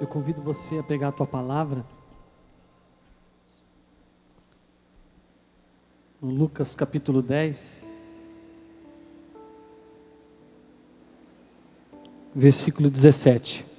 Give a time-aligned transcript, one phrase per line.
[0.00, 1.84] Eu convido você a pegar a tua palavra.
[6.20, 7.82] No Lucas capítulo 10.
[12.34, 13.74] Versículo 17.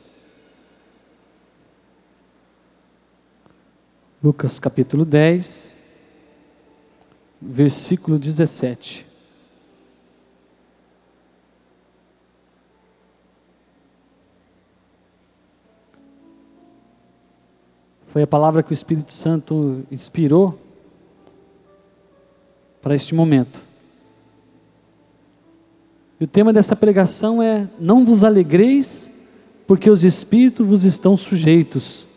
[4.25, 5.75] Lucas capítulo 10,
[7.39, 9.04] versículo 17.
[18.15, 20.57] Foi a palavra que o Espírito Santo inspirou
[22.81, 23.61] para este momento.
[26.17, 29.11] E o tema dessa pregação é: Não vos alegreis,
[29.67, 32.07] porque os espíritos vos estão sujeitos,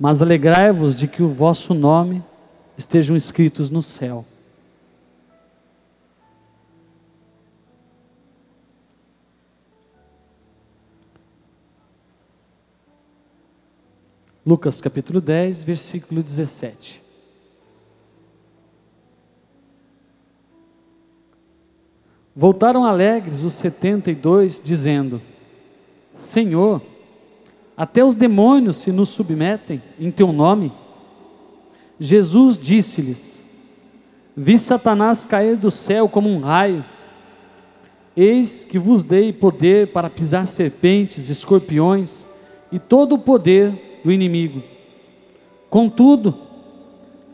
[0.00, 2.20] mas alegrai-vos de que o vosso nome
[2.76, 4.24] estejam escritos no céu.
[14.46, 17.00] Lucas capítulo 10, versículo 17.
[22.36, 25.18] Voltaram alegres os setenta e dois, dizendo:
[26.18, 26.82] Senhor,
[27.74, 30.70] até os demônios se nos submetem em teu nome.
[31.98, 33.40] Jesus disse-lhes:
[34.36, 36.84] Vi Satanás cair do céu como um raio.
[38.14, 42.26] Eis que vos dei poder para pisar serpentes, escorpiões
[42.70, 44.62] e todo o poder do inimigo.
[45.70, 46.38] Contudo,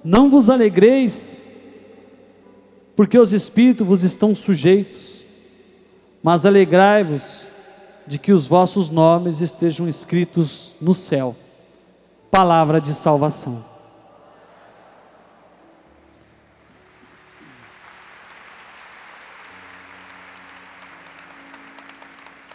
[0.04, 1.42] não vos alegreis,
[2.94, 5.24] porque os espíritos vos estão sujeitos,
[6.22, 7.48] mas alegrai-vos
[8.06, 11.34] de que os vossos nomes estejam escritos no céu.
[12.30, 13.64] Palavra de salvação.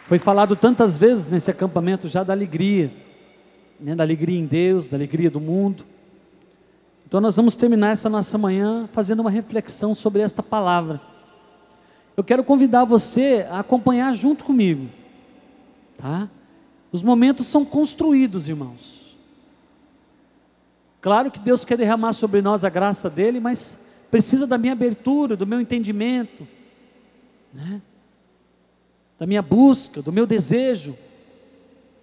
[0.06, 3.05] Foi falado tantas vezes nesse acampamento já da alegria
[3.80, 5.86] né, da alegria em Deus, da alegria do mundo.
[7.08, 11.00] Então nós vamos terminar essa nossa manhã fazendo uma reflexão sobre esta palavra.
[12.18, 14.90] Eu quero convidar você a acompanhar junto comigo,
[15.97, 16.30] tá?
[16.91, 19.16] Os momentos são construídos, irmãos.
[21.02, 23.78] Claro que Deus quer derramar sobre nós a graça dele, mas
[24.09, 26.47] precisa da minha abertura, do meu entendimento,
[27.53, 27.81] né?
[29.19, 30.96] da minha busca, do meu desejo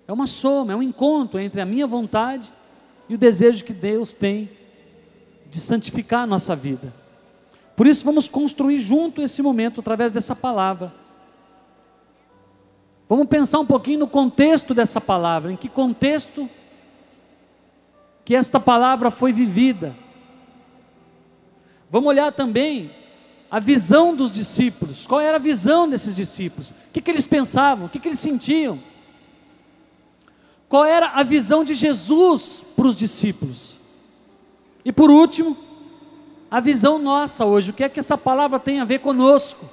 [0.06, 2.52] é uma soma, é um encontro entre a minha vontade
[3.08, 4.50] e o desejo que Deus tem
[5.50, 6.92] de santificar a nossa vida.
[7.76, 10.92] Por isso, vamos construir junto esse momento através dessa palavra.
[13.08, 16.48] Vamos pensar um pouquinho no contexto dessa palavra, em que contexto
[18.24, 19.94] que esta palavra foi vivida.
[21.90, 22.90] Vamos olhar também
[23.50, 25.06] a visão dos discípulos.
[25.06, 26.70] Qual era a visão desses discípulos?
[26.70, 27.86] O que, que eles pensavam?
[27.86, 28.78] O que, que eles sentiam?
[30.72, 33.76] Qual era a visão de Jesus para os discípulos?
[34.82, 35.54] E por último,
[36.50, 39.68] a visão nossa hoje, o que é que essa palavra tem a ver conosco?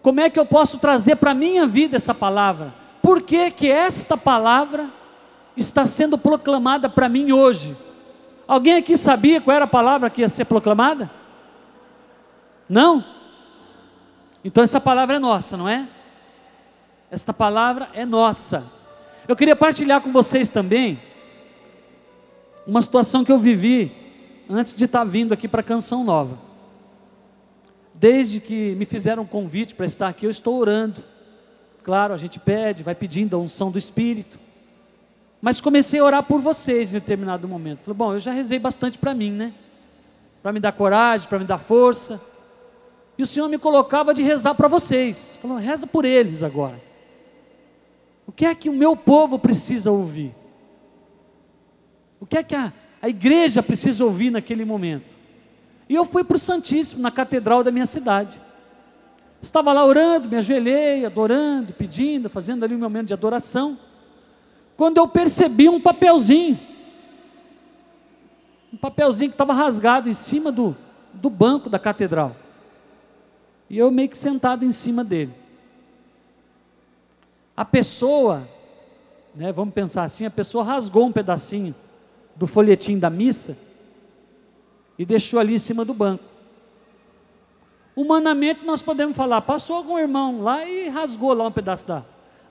[0.00, 2.72] Como é que eu posso trazer para a minha vida essa palavra?
[3.02, 4.88] Por que, que esta palavra
[5.54, 7.76] está sendo proclamada para mim hoje?
[8.48, 11.10] Alguém aqui sabia qual era a palavra que ia ser proclamada?
[12.66, 13.04] Não?
[14.42, 15.86] Então essa palavra é nossa, não é?
[17.10, 18.74] Esta palavra é nossa.
[19.28, 20.98] Eu queria partilhar com vocês também
[22.64, 23.90] uma situação que eu vivi
[24.48, 26.38] antes de estar vindo aqui para a Canção Nova.
[27.92, 31.02] Desde que me fizeram um convite para estar aqui, eu estou orando.
[31.82, 34.38] Claro, a gente pede, vai pedindo a unção do Espírito.
[35.40, 37.80] Mas comecei a orar por vocês em determinado momento.
[37.80, 39.52] Falei, bom, eu já rezei bastante para mim, né?
[40.40, 42.20] Para me dar coragem, para me dar força.
[43.18, 45.36] E o Senhor me colocava de rezar para vocês.
[45.42, 46.85] Falou, reza por eles agora.
[48.26, 50.34] O que é que o meu povo precisa ouvir?
[52.20, 55.16] O que é que a, a igreja precisa ouvir naquele momento?
[55.88, 58.40] E eu fui para o Santíssimo, na catedral da minha cidade.
[59.40, 63.78] Estava lá orando, me ajoelhei, adorando, pedindo, fazendo ali um momento de adoração.
[64.76, 66.58] Quando eu percebi um papelzinho,
[68.72, 70.76] um papelzinho que estava rasgado em cima do,
[71.12, 72.34] do banco da catedral.
[73.70, 75.32] E eu meio que sentado em cima dele.
[77.56, 78.46] A pessoa,
[79.34, 81.74] né, vamos pensar assim, a pessoa rasgou um pedacinho
[82.34, 83.56] do folhetim da missa
[84.98, 86.24] e deixou ali em cima do banco.
[87.94, 92.04] Humanamente nós podemos falar, passou algum irmão lá e rasgou lá um pedaço da,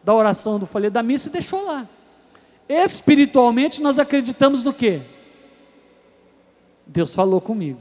[0.03, 1.87] da oração do folheto da missa e deixou lá.
[2.67, 5.03] Espiritualmente nós acreditamos no quê?
[6.87, 7.79] Deus falou comigo.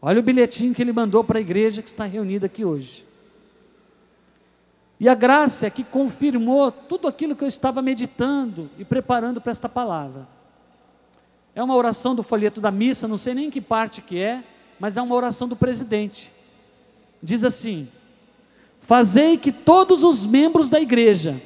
[0.00, 3.07] Olha o bilhetinho que ele mandou para a igreja que está reunida aqui hoje.
[5.00, 9.52] E a graça é que confirmou tudo aquilo que eu estava meditando e preparando para
[9.52, 10.26] esta palavra.
[11.54, 14.42] É uma oração do folheto da missa, não sei nem que parte que é,
[14.78, 16.32] mas é uma oração do presidente.
[17.22, 17.88] Diz assim:
[18.80, 21.40] Fazei que todos os membros da igreja,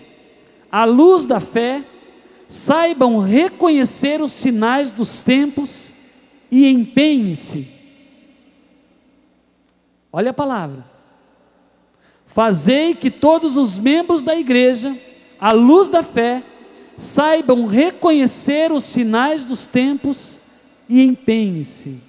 [0.71, 1.85] à luz da fé,
[2.49, 5.91] saibam reconhecer os sinais dos tempos
[6.51, 7.69] e empenhem-se.
[10.13, 10.92] Olha a palavra.
[12.32, 14.96] Fazei que todos os membros da igreja,
[15.38, 16.43] à luz da fé,
[16.96, 20.38] saibam reconhecer os sinais dos tempos
[20.88, 22.00] e empenhem-se.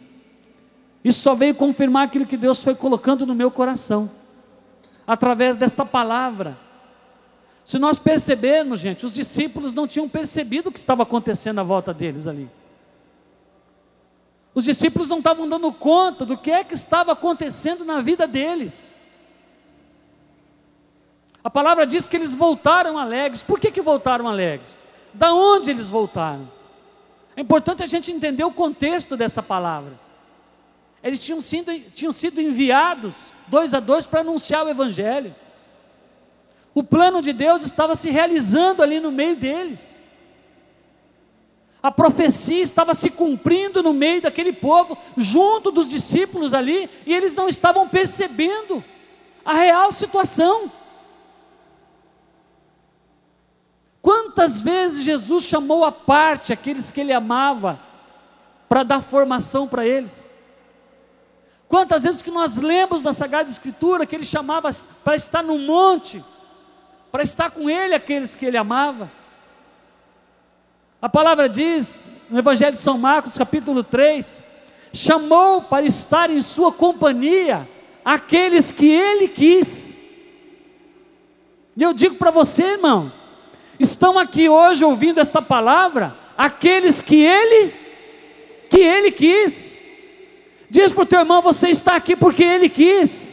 [1.04, 4.10] Isso só veio confirmar aquilo que Deus foi colocando no meu coração,
[5.06, 6.58] através desta palavra.
[7.66, 11.94] Se nós percebermos, gente, os discípulos não tinham percebido o que estava acontecendo à volta
[11.94, 12.50] deles ali.
[14.56, 18.93] Os discípulos não estavam dando conta do que é que estava acontecendo na vida deles.
[21.44, 23.44] A palavra diz que eles voltaram alegres.
[23.44, 24.84] Por que, que voltaram alegres?
[25.14, 26.50] Da onde eles voltaram?
[27.36, 30.00] É importante a gente entender o contexto dessa palavra.
[31.04, 35.36] Eles tinham sido, tinham sido enviados dois a dois para anunciar o Evangelho.
[36.74, 40.00] O plano de Deus estava se realizando ali no meio deles.
[41.82, 47.36] A profecia estava se cumprindo no meio daquele povo, junto dos discípulos ali, e eles
[47.36, 48.82] não estavam percebendo
[49.44, 50.72] a real situação.
[54.04, 57.80] Quantas vezes Jesus chamou à parte aqueles que ele amava
[58.70, 60.30] para dar formação para eles?
[61.68, 64.70] Quantas vezes que nós lemos na Sagrada Escritura que ele chamava
[65.04, 66.24] para estar no monte
[67.14, 69.12] para estar com ele aqueles que ele amava.
[71.00, 74.42] A palavra diz, no Evangelho de São Marcos, capítulo 3,
[74.92, 77.70] chamou para estar em sua companhia
[78.04, 79.96] aqueles que ele quis.
[81.78, 83.12] E eu digo para você, irmão,
[83.80, 87.74] estão aqui hoje ouvindo esta palavra aqueles que ele
[88.70, 89.78] que ele quis.
[90.70, 93.32] Diz para o teu irmão, você está aqui porque ele quis.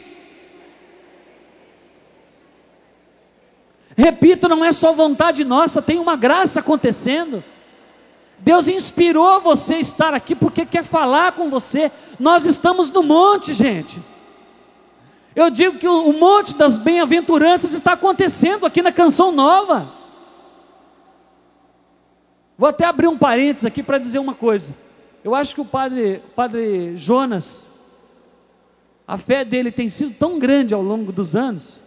[3.97, 7.43] Repito, não é só vontade nossa, tem uma graça acontecendo.
[8.37, 11.91] Deus inspirou você a estar aqui porque quer falar com você.
[12.19, 14.01] Nós estamos no monte, gente.
[15.35, 20.00] Eu digo que o, monte das bem-aventuranças está acontecendo aqui na canção nova.
[22.61, 24.71] Vou até abrir um parênteses aqui para dizer uma coisa.
[25.23, 27.71] Eu acho que o padre, o padre Jonas,
[29.07, 31.81] a fé dele tem sido tão grande ao longo dos anos,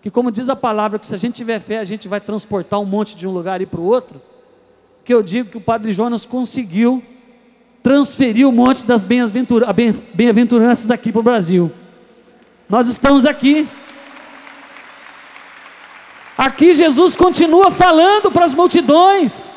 [0.00, 2.80] que como diz a palavra, que se a gente tiver fé, a gente vai transportar
[2.80, 4.18] um monte de um lugar e para o outro,
[5.04, 7.04] que eu digo que o Padre Jonas conseguiu
[7.82, 11.70] transferir o monte das bem-aventuranças aqui para o Brasil.
[12.70, 13.68] Nós estamos aqui.
[16.38, 19.54] Aqui Jesus continua falando para as multidões.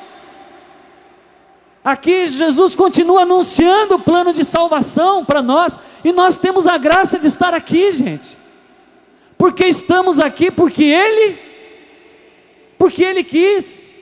[1.84, 7.18] Aqui Jesus continua anunciando o plano de salvação para nós, e nós temos a graça
[7.18, 8.40] de estar aqui, gente
[9.40, 11.40] porque estamos aqui porque Ele,
[12.78, 13.96] porque Ele quis.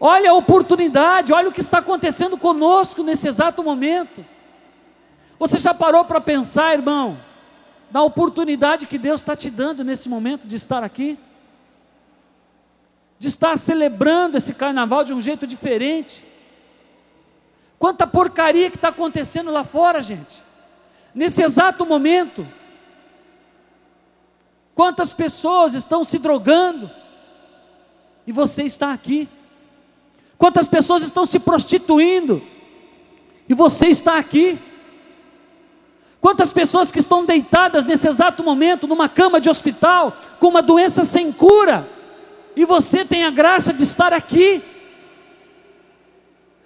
[0.00, 4.24] Olha a oportunidade, olha o que está acontecendo conosco nesse exato momento.
[5.38, 7.18] Você já parou para pensar, irmão,
[7.92, 11.18] na oportunidade que Deus está te dando nesse momento de estar aqui?
[13.18, 16.24] De estar celebrando esse carnaval de um jeito diferente?
[17.80, 20.40] Quanta porcaria que está acontecendo lá fora, gente.
[21.12, 22.46] Nesse exato momento,
[24.80, 26.90] Quantas pessoas estão se drogando
[28.26, 29.28] e você está aqui?
[30.38, 32.42] Quantas pessoas estão se prostituindo
[33.46, 34.58] e você está aqui?
[36.18, 41.04] Quantas pessoas que estão deitadas nesse exato momento numa cama de hospital com uma doença
[41.04, 41.86] sem cura
[42.56, 44.62] e você tem a graça de estar aqui?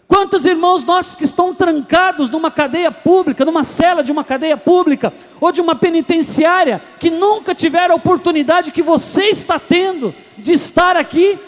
[0.06, 5.12] Quantos irmãos nossos que estão trancados numa cadeia pública, numa cela de uma cadeia pública
[5.40, 10.96] ou de uma penitenciária, que nunca tiveram a oportunidade que você está tendo de estar
[10.96, 11.38] aqui?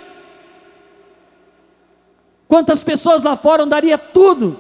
[2.49, 4.59] Quantas pessoas lá fora daria tudo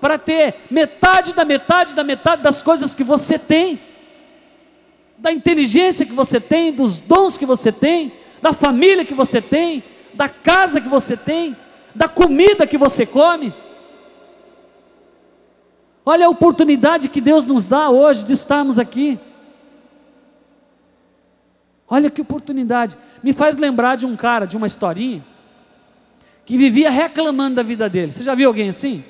[0.00, 3.80] para ter metade da metade da metade das coisas que você tem,
[5.16, 8.12] da inteligência que você tem, dos dons que você tem,
[8.42, 9.82] da família que você tem,
[10.14, 11.56] da casa que você tem?
[11.98, 13.52] Da comida que você come.
[16.06, 19.18] Olha a oportunidade que Deus nos dá hoje de estarmos aqui.
[21.88, 22.96] Olha que oportunidade.
[23.20, 25.24] Me faz lembrar de um cara, de uma historinha,
[26.46, 28.12] que vivia reclamando da vida dele.
[28.12, 29.04] Você já viu alguém assim?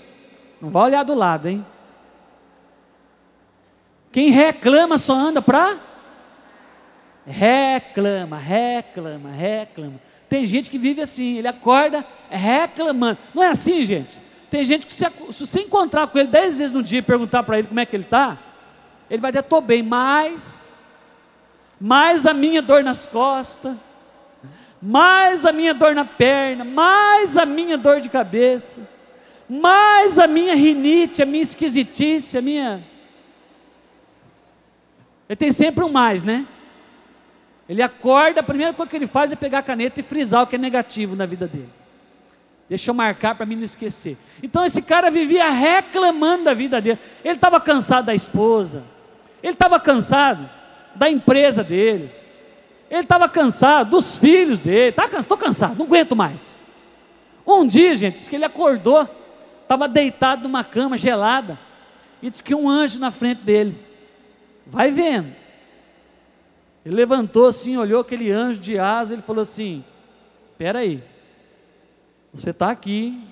[0.58, 1.64] Não vai olhar do lado, hein?
[4.10, 5.78] Quem reclama só anda para.
[7.26, 10.07] reclama, reclama, reclama.
[10.28, 13.18] Tem gente que vive assim, ele acorda reclamando.
[13.34, 14.18] Não é assim, gente?
[14.50, 17.42] Tem gente que se, se você encontrar com ele dez vezes no dia e perguntar
[17.42, 18.38] para ele como é que ele está,
[19.10, 20.72] ele vai dizer, estou bem, mas,
[21.80, 23.74] mais a minha dor nas costas,
[24.80, 28.80] mais a minha dor na perna, mais a minha dor de cabeça,
[29.48, 32.82] mais a minha rinite, a minha esquisitice, a minha.
[35.28, 36.46] Ele tem sempre um mais, né?
[37.68, 40.46] Ele acorda, a primeira coisa que ele faz é pegar a caneta e frisar o
[40.46, 41.68] que é negativo na vida dele.
[42.68, 44.16] Deixa eu marcar para mim não esquecer.
[44.42, 46.98] Então esse cara vivia reclamando da vida dele.
[47.24, 48.84] Ele estava cansado da esposa.
[49.42, 50.48] Ele estava cansado
[50.94, 52.10] da empresa dele.
[52.90, 54.92] Ele estava cansado dos filhos dele.
[54.92, 56.58] Tá cansado, estou cansado, não aguento mais.
[57.46, 59.08] Um dia, gente, disse que ele acordou,
[59.62, 61.58] estava deitado numa cama gelada
[62.22, 63.78] e disse que um anjo na frente dele.
[64.66, 65.34] Vai vendo.
[66.88, 69.84] Ele levantou assim, olhou aquele anjo de asa, ele falou assim:
[70.52, 71.04] Espera aí,
[72.32, 73.28] você está aqui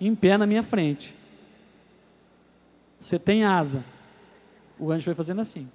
[0.00, 1.12] em pé na minha frente,
[3.00, 3.84] você tem asa.
[4.78, 5.68] O anjo foi fazendo assim.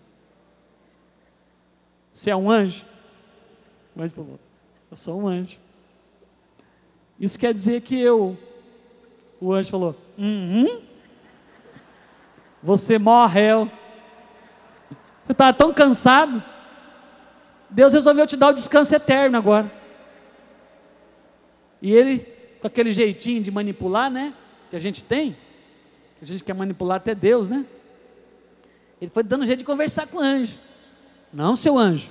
[2.14, 2.86] Você é um anjo?
[3.94, 4.40] O anjo falou:
[4.90, 5.60] Eu sou um anjo.
[7.20, 8.38] Isso quer dizer que eu.
[9.42, 10.82] O anjo falou: Uhum.
[12.64, 13.70] Você morreu.
[15.26, 16.42] Você estava tão cansado
[17.70, 19.72] Deus resolveu te dar o descanso eterno agora.
[21.82, 22.20] E ele,
[22.62, 24.34] com aquele jeitinho de manipular, né?
[24.70, 25.36] Que a gente tem,
[26.18, 27.66] que a gente quer manipular até Deus, né?
[29.02, 30.58] Ele foi dando jeito de conversar com o anjo.
[31.32, 32.10] Não, seu anjo,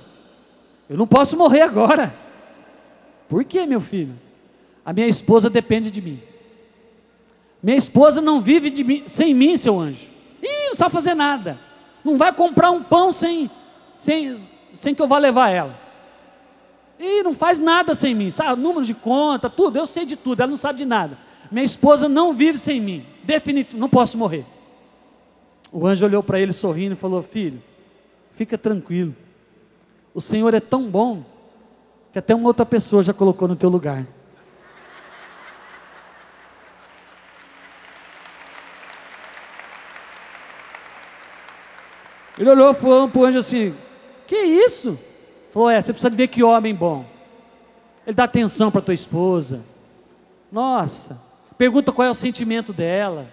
[0.89, 2.15] eu não posso morrer agora.
[3.27, 4.13] Por quê, meu filho?
[4.85, 6.21] A minha esposa depende de mim.
[7.61, 10.07] Minha esposa não vive mim, sem mim, seu anjo.
[10.41, 11.59] Ih, não sabe fazer nada.
[12.03, 13.51] Não vai comprar um pão sem,
[13.95, 14.37] sem,
[14.73, 15.77] sem que eu vá levar ela.
[16.99, 18.61] E não faz nada sem mim, sabe?
[18.61, 21.17] Número de conta, tudo, eu sei de tudo, ela não sabe de nada.
[21.51, 24.45] Minha esposa não vive sem mim, definitivamente, não posso morrer.
[25.71, 27.61] O anjo olhou para ele sorrindo e falou: Filho,
[28.33, 29.15] fica tranquilo,
[30.13, 31.23] o Senhor é tão bom
[32.11, 34.05] que até uma outra pessoa já colocou no teu lugar.
[42.37, 43.75] Ele olhou para o anjo assim:
[44.27, 44.99] que isso?
[45.51, 47.05] Falou, é, você precisa ver que homem bom.
[48.05, 49.61] Ele dá atenção para tua esposa.
[50.51, 51.19] Nossa,
[51.57, 53.27] pergunta qual é o sentimento dela.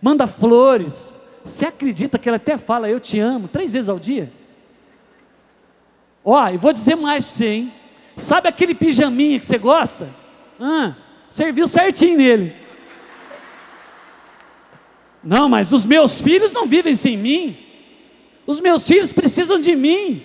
[0.00, 1.16] Manda flores.
[1.44, 4.32] Você acredita que ela até fala eu te amo três vezes ao dia?
[6.24, 7.72] Ó, e vou dizer mais para você, hein?
[8.16, 10.08] Sabe aquele pijaminha que você gosta?
[10.60, 10.94] Ah,
[11.28, 12.54] serviu certinho nele.
[15.22, 17.56] Não, mas os meus filhos não vivem sem mim.
[18.50, 20.22] Os meus filhos precisam de mim.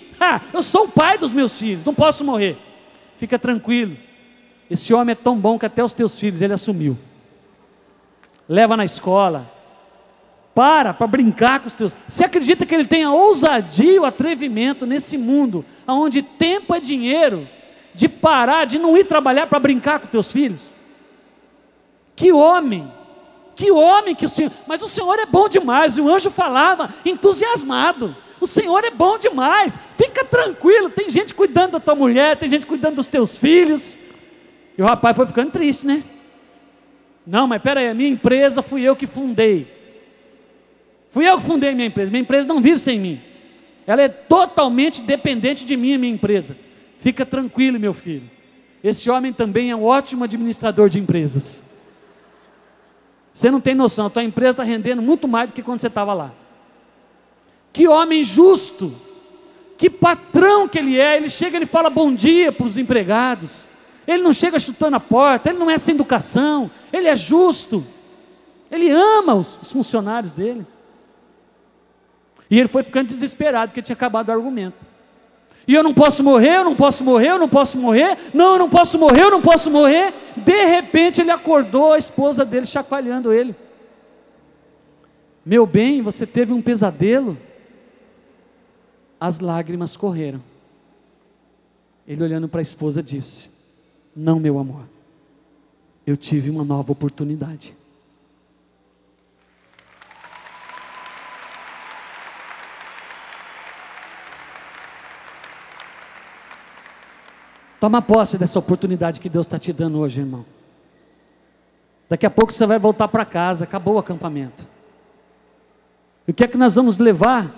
[0.52, 2.58] Eu sou o pai dos meus filhos, não posso morrer.
[3.18, 3.96] Fica tranquilo.
[4.68, 6.98] Esse homem é tão bom que até os teus filhos ele assumiu.
[8.50, 9.46] Leva na escola.
[10.56, 11.96] Para para brincar com os teus.
[12.08, 17.48] Você acredita que ele tem a ousadia o atrevimento nesse mundo, onde tempo é dinheiro,
[17.94, 20.62] de parar, de não ir trabalhar para brincar com teus filhos?
[22.16, 22.92] Que homem!
[23.56, 24.52] Que homem que o Senhor.
[24.68, 25.98] Mas o Senhor é bom demais.
[25.98, 28.16] O anjo falava entusiasmado.
[28.40, 29.78] O Senhor é bom demais.
[29.98, 30.90] Fica tranquilo.
[30.90, 33.98] Tem gente cuidando da tua mulher, tem gente cuidando dos teus filhos.
[34.78, 36.04] E o rapaz foi ficando triste, né?
[37.26, 39.74] Não, mas peraí, a minha empresa fui eu que fundei.
[41.10, 42.12] Fui eu que fundei a minha empresa.
[42.12, 43.20] Minha empresa não vive sem mim.
[43.88, 46.58] Ela é totalmente dependente de mim, a minha empresa.
[46.98, 48.30] Fica tranquilo, meu filho.
[48.84, 51.64] Esse homem também é um ótimo administrador de empresas.
[53.36, 55.88] Você não tem noção, a tua empresa está rendendo muito mais do que quando você
[55.88, 56.32] estava lá.
[57.74, 58.96] Que homem justo,
[59.78, 63.68] que patrão que ele é, ele chega e fala bom dia para os empregados.
[64.08, 67.86] Ele não chega chutando a porta, ele não é sem educação, ele é justo.
[68.72, 70.66] Ele ama os, os funcionários dele.
[72.50, 74.78] E ele foi ficando desesperado porque tinha acabado o argumento.
[75.68, 78.18] E eu não posso morrer, eu não posso morrer, eu não posso morrer.
[78.34, 80.14] Não, eu não posso morrer, eu não posso morrer.
[80.38, 83.56] De repente ele acordou, a esposa dele chacoalhando ele.
[85.46, 87.38] Meu bem, você teve um pesadelo?
[89.20, 90.42] As lágrimas correram.
[92.08, 93.50] Ele olhando para a esposa disse:
[94.16, 94.84] Não, meu amor,
[96.06, 97.76] eu tive uma nova oportunidade.
[107.80, 110.46] Toma posse dessa oportunidade que Deus está te dando hoje, irmão.
[112.10, 114.66] Daqui a pouco você vai voltar para casa, acabou o acampamento.
[116.28, 117.52] O que é que nós vamos levar?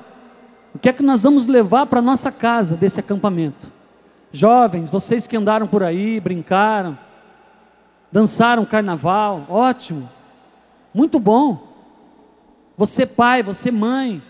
[0.74, 3.72] O que é que nós vamos levar para nossa casa desse acampamento?
[4.32, 6.98] Jovens, vocês que andaram por aí, brincaram,
[8.12, 10.10] dançaram carnaval, ótimo,
[10.94, 11.66] muito bom.
[12.76, 14.22] Você pai, você mãe,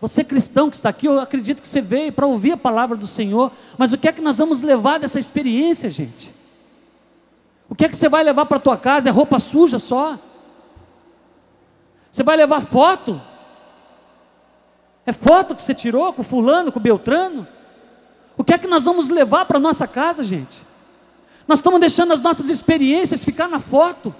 [0.00, 3.06] você cristão que está aqui, eu acredito que você veio para ouvir a palavra do
[3.06, 6.34] Senhor, mas o que é que nós vamos levar dessa experiência, gente?
[7.68, 9.08] O que é que você vai levar para a tua casa?
[9.08, 10.18] É roupa suja só?
[12.12, 13.20] Você vai levar foto?
[15.04, 17.46] É foto que você tirou com fulano, com Beltrano?
[18.36, 20.60] O que é que nós vamos levar para nossa casa, gente?
[21.48, 24.14] Nós estamos deixando as nossas experiências ficar na foto.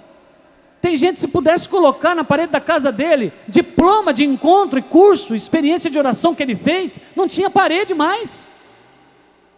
[0.81, 5.35] Tem gente, se pudesse colocar na parede da casa dele diploma de encontro e curso,
[5.35, 8.45] experiência de oração que ele fez, não tinha parede mais.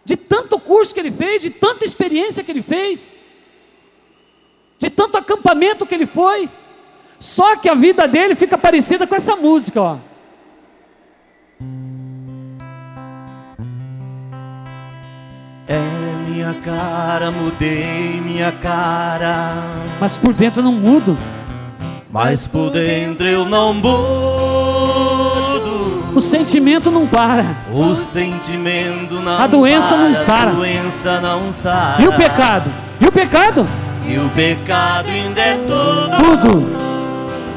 [0.04, 3.12] De tanto curso que ele fez, de tanta experiência que ele fez,
[4.78, 6.48] de tanto acampamento que ele foi.
[7.18, 9.98] Só que a vida dele fica parecida com essa música, ó.
[16.40, 19.52] Minha cara, mudei minha cara.
[20.00, 21.18] Mas por dentro eu não mudo.
[22.10, 23.90] Mas por dentro eu não mudo.
[26.14, 27.44] O sentimento não para.
[27.70, 30.50] O sentimento não A doença para, não sara.
[30.50, 32.02] A doença não sara.
[32.02, 32.70] E o pecado?
[32.98, 33.66] E o pecado?
[34.08, 36.16] E o pecado ainda é tudo.
[36.16, 36.80] Tudo.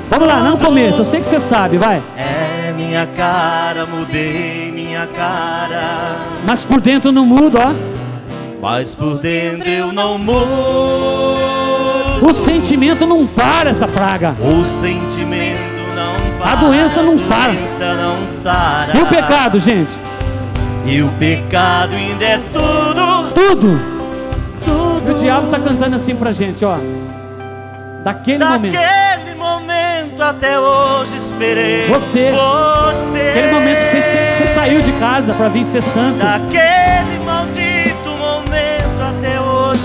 [0.09, 2.03] Vamos lá, no começo, eu sei que você sabe, vai.
[2.17, 6.17] É minha cara, mudei minha cara.
[6.45, 8.02] Mas por dentro não mudo, ó.
[8.63, 10.38] Mas por dentro eu não mudo.
[12.25, 14.38] O sentimento não para essa praga.
[14.39, 15.60] O sentimento
[15.93, 16.53] não para.
[16.53, 17.51] A doença não sara.
[17.51, 18.98] A doença não sara.
[18.98, 19.91] E o pecado, gente?
[20.86, 23.34] E o pecado ainda é tudo.
[23.36, 23.82] Tudo.
[24.63, 25.12] Tudo.
[25.12, 26.77] O diabo está cantando assim pra gente, ó.
[28.01, 28.75] Daquele momento.
[28.75, 31.88] Daquele momento até hoje esperei.
[31.89, 32.32] Você.
[32.32, 33.29] Você.
[33.29, 36.20] Aquele momento que você, você saiu de casa para vir ser santo.
[36.20, 37.72] Daquele maldito momento.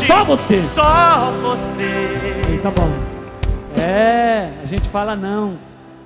[0.08, 0.56] Só você.
[0.56, 1.84] Só você.
[2.62, 2.88] Tá bom.
[3.78, 5.58] É, a gente fala não.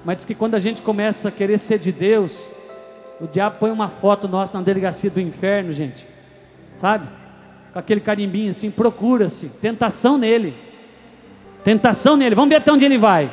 [0.05, 2.51] Mas diz que quando a gente começa a querer ser de Deus,
[3.21, 6.09] o diabo põe uma foto nossa na delegacia do inferno, gente.
[6.75, 7.07] Sabe?
[7.73, 9.47] Com aquele carimbinho assim, procura-se.
[9.47, 10.53] Tentação nele.
[11.63, 12.35] Tentação nele.
[12.35, 13.31] Vamos ver até onde ele vai.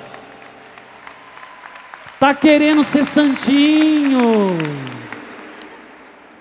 [2.19, 4.19] Tá querendo ser santinho.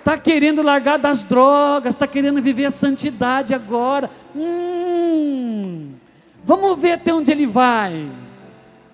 [0.08, 4.08] Tá querendo largar das drogas, tá querendo viver a santidade agora.
[4.34, 5.90] Hum,
[6.42, 8.10] vamos ver até onde ele vai.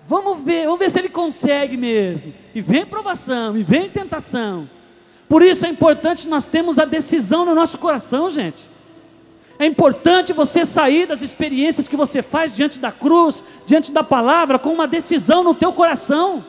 [0.05, 2.33] Vamos ver, vamos ver se ele consegue mesmo.
[2.53, 4.69] E vem provação, e vem tentação.
[5.29, 8.65] Por isso é importante nós termos a decisão no nosso coração, gente.
[9.57, 14.59] É importante você sair das experiências que você faz diante da cruz, diante da palavra,
[14.59, 16.43] com uma decisão no teu coração.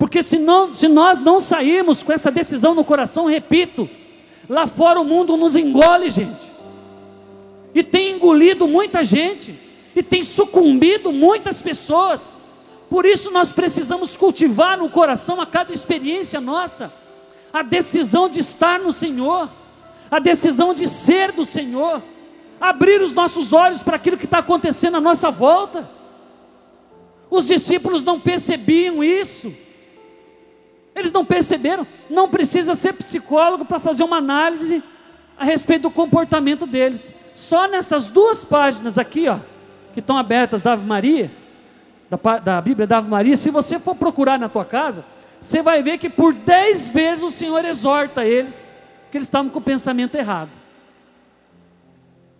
[0.00, 3.86] Porque se, não, se nós não sairmos com essa decisão no coração, repito,
[4.48, 6.50] lá fora o mundo nos engole, gente.
[7.74, 9.54] E tem engolido muita gente,
[9.94, 12.34] e tem sucumbido muitas pessoas.
[12.88, 16.90] Por isso nós precisamos cultivar no coração a cada experiência nossa
[17.52, 19.50] a decisão de estar no Senhor,
[20.10, 22.02] a decisão de ser do Senhor,
[22.58, 25.90] abrir os nossos olhos para aquilo que está acontecendo à nossa volta.
[27.28, 29.52] Os discípulos não percebiam isso.
[30.94, 31.86] Eles não perceberam.
[32.08, 34.82] Não precisa ser psicólogo para fazer uma análise
[35.38, 37.12] a respeito do comportamento deles.
[37.34, 39.38] Só nessas duas páginas aqui, ó,
[39.94, 41.30] que estão abertas da Ave Maria,
[42.10, 45.04] da, da Bíblia da Ave Maria, se você for procurar na tua casa,
[45.40, 48.70] você vai ver que por dez vezes o Senhor exorta eles,
[49.10, 50.50] que eles estavam com o pensamento errado.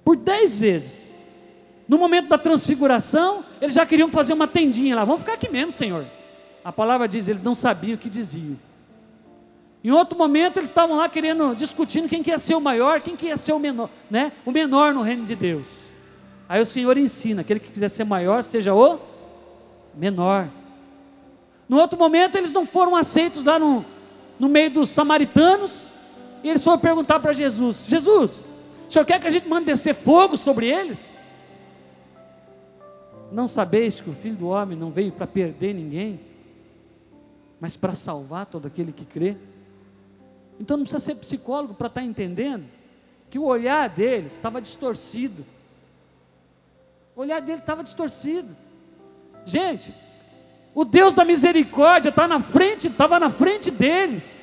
[0.04, 1.06] Por dez vezes.
[1.88, 5.04] No momento da transfiguração, eles já queriam fazer uma tendinha lá.
[5.04, 6.04] Vamos ficar aqui mesmo, Senhor.
[6.64, 8.56] A palavra diz, eles não sabiam o que diziam.
[9.82, 13.16] Em outro momento, eles estavam lá querendo, discutindo quem que ia ser o maior, quem
[13.16, 14.32] que ia ser o menor, né?
[14.44, 15.90] O menor no reino de Deus.
[16.46, 18.98] Aí o Senhor ensina, aquele que quiser ser maior, seja o
[19.94, 20.48] menor.
[21.66, 23.84] No outro momento, eles não foram aceitos lá no,
[24.38, 25.82] no meio dos samaritanos,
[26.42, 28.42] e eles foram perguntar para Jesus: Jesus,
[28.88, 31.14] o senhor quer que a gente mande descer fogo sobre eles?
[33.32, 36.20] Não sabeis que o filho do homem não veio para perder ninguém,
[37.60, 39.36] mas para salvar todo aquele que crê?
[40.58, 42.64] Então não precisa ser psicólogo para estar entendendo
[43.28, 45.44] que o olhar deles estava distorcido.
[47.14, 48.48] O olhar dele estava distorcido.
[49.46, 49.94] Gente,
[50.74, 54.42] o Deus da misericórdia está na frente, estava na frente deles.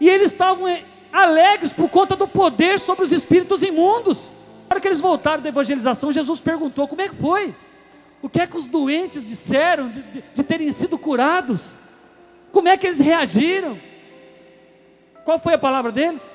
[0.00, 4.30] E eles estavam eh, alegres por conta do poder sobre os espíritos imundos.
[4.68, 7.54] Na hora que eles voltaram da evangelização, Jesus perguntou: como é que foi?
[8.20, 11.74] O que é que os doentes disseram de, de- de terem sido curados?
[12.52, 13.78] Como é que eles reagiram?
[15.24, 16.34] Qual foi a palavra deles?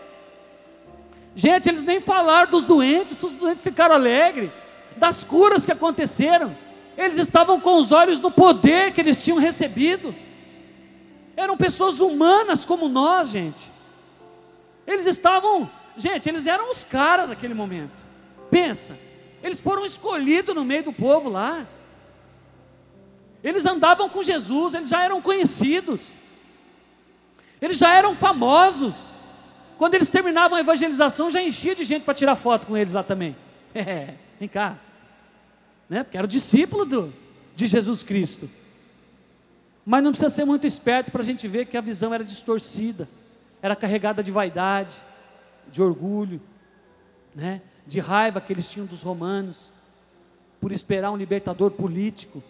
[1.35, 4.51] Gente, eles nem falaram dos doentes, os doentes ficaram alegres,
[4.95, 6.55] das curas que aconteceram.
[6.95, 10.13] Eles estavam com os olhos no poder que eles tinham recebido.
[11.35, 13.71] Eram pessoas humanas como nós, gente.
[14.85, 18.03] Eles estavam, gente, eles eram os caras daquele momento.
[18.51, 18.95] Pensa,
[19.41, 21.65] eles foram escolhidos no meio do povo lá.
[23.43, 26.15] Eles andavam com Jesus, eles já eram conhecidos.
[27.61, 29.09] Eles já eram famosos.
[29.77, 33.03] Quando eles terminavam a evangelização, já enchia de gente para tirar foto com eles lá
[33.03, 33.35] também.
[33.75, 34.77] É, vem cá.
[35.89, 36.03] Né?
[36.03, 37.11] Porque era o discípulo do,
[37.55, 38.47] de Jesus Cristo.
[39.83, 43.09] Mas não precisa ser muito esperto para a gente ver que a visão era distorcida,
[43.63, 44.95] era carregada de vaidade,
[45.71, 46.39] de orgulho,
[47.33, 47.63] né?
[47.87, 49.73] de raiva que eles tinham dos romanos,
[50.61, 52.43] por esperar um libertador político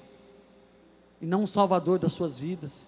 [1.23, 2.85] e não um salvador das suas vidas.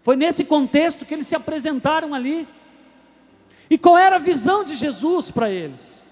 [0.00, 2.48] Foi nesse contexto que eles se apresentaram ali.
[3.68, 6.06] E qual era a visão de Jesus para eles?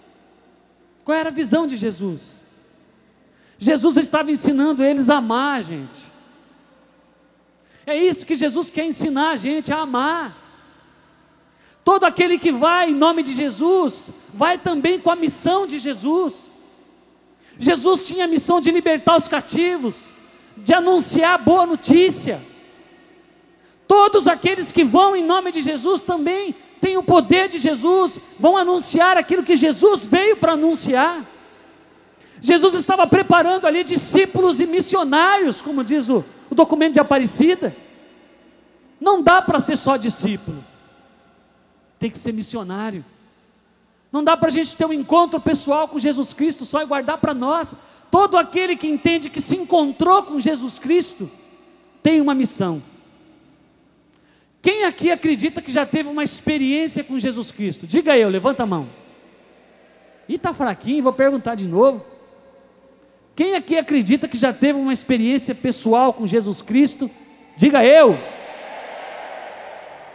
[1.06, 2.42] Qual era a visão de Jesus?
[3.58, 6.06] Jesus estava ensinando eles a amar, gente.
[7.86, 10.36] É isso que Jesus quer ensinar a gente a amar.
[11.82, 16.50] Todo aquele que vai em nome de Jesus, vai também com a missão de Jesus.
[17.58, 20.10] Jesus tinha a missão de libertar os cativos,
[20.62, 22.40] de anunciar a boa notícia.
[23.86, 28.56] Todos aqueles que vão em nome de Jesus também têm o poder de Jesus, vão
[28.56, 31.24] anunciar aquilo que Jesus veio para anunciar.
[32.40, 37.74] Jesus estava preparando ali discípulos e missionários, como diz o, o documento de Aparecida.
[39.00, 40.62] Não dá para ser só discípulo,
[41.98, 43.04] tem que ser missionário.
[44.10, 47.18] Não dá para a gente ter um encontro pessoal com Jesus Cristo só e guardar
[47.18, 47.74] para nós.
[48.10, 51.30] Todo aquele que entende que se encontrou com Jesus Cristo
[52.02, 52.82] tem uma missão.
[54.62, 57.86] Quem aqui acredita que já teve uma experiência com Jesus Cristo?
[57.86, 58.88] Diga eu, levanta a mão.
[60.28, 62.04] E está fraquinho, vou perguntar de novo.
[63.36, 67.10] Quem aqui acredita que já teve uma experiência pessoal com Jesus Cristo?
[67.56, 68.18] Diga eu.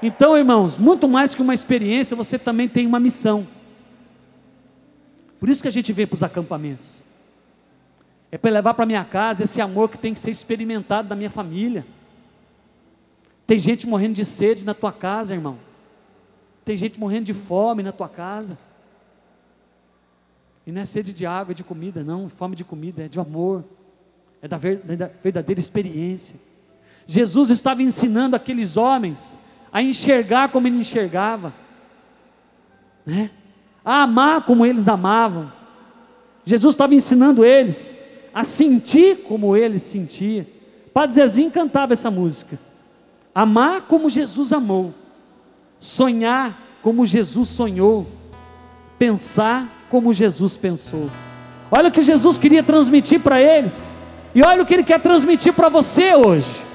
[0.02, 3.48] Então, irmãos, muito mais que uma experiência, você também tem uma missão.
[5.40, 7.02] Por isso que a gente vem para os acampamentos.
[8.34, 11.30] É para levar para minha casa esse amor que tem que ser experimentado da minha
[11.30, 11.86] família.
[13.46, 15.60] Tem gente morrendo de sede na tua casa, irmão.
[16.66, 18.58] Tem gente morrendo de fome na tua casa.
[20.66, 23.64] E não é sede de água, de comida, não, fome de comida, é de amor,
[24.42, 26.34] é da verdadeira experiência.
[27.06, 29.38] Jesus estava ensinando aqueles homens
[29.72, 31.54] a enxergar como ele enxergava,
[33.06, 33.30] né?
[33.86, 35.54] a amar como eles amavam.
[36.44, 38.02] Jesus estava ensinando eles
[38.34, 40.46] a sentir como eles sentiam.
[40.94, 42.58] Padre Zezinho cantava essa música.
[43.34, 44.94] Amar como Jesus amou,
[45.80, 48.08] sonhar como Jesus sonhou,
[49.00, 51.10] pensar como Jesus pensou.
[51.72, 53.90] Olha o que Jesus queria transmitir para eles,
[54.36, 56.73] e olha o que Ele quer transmitir para você hoje.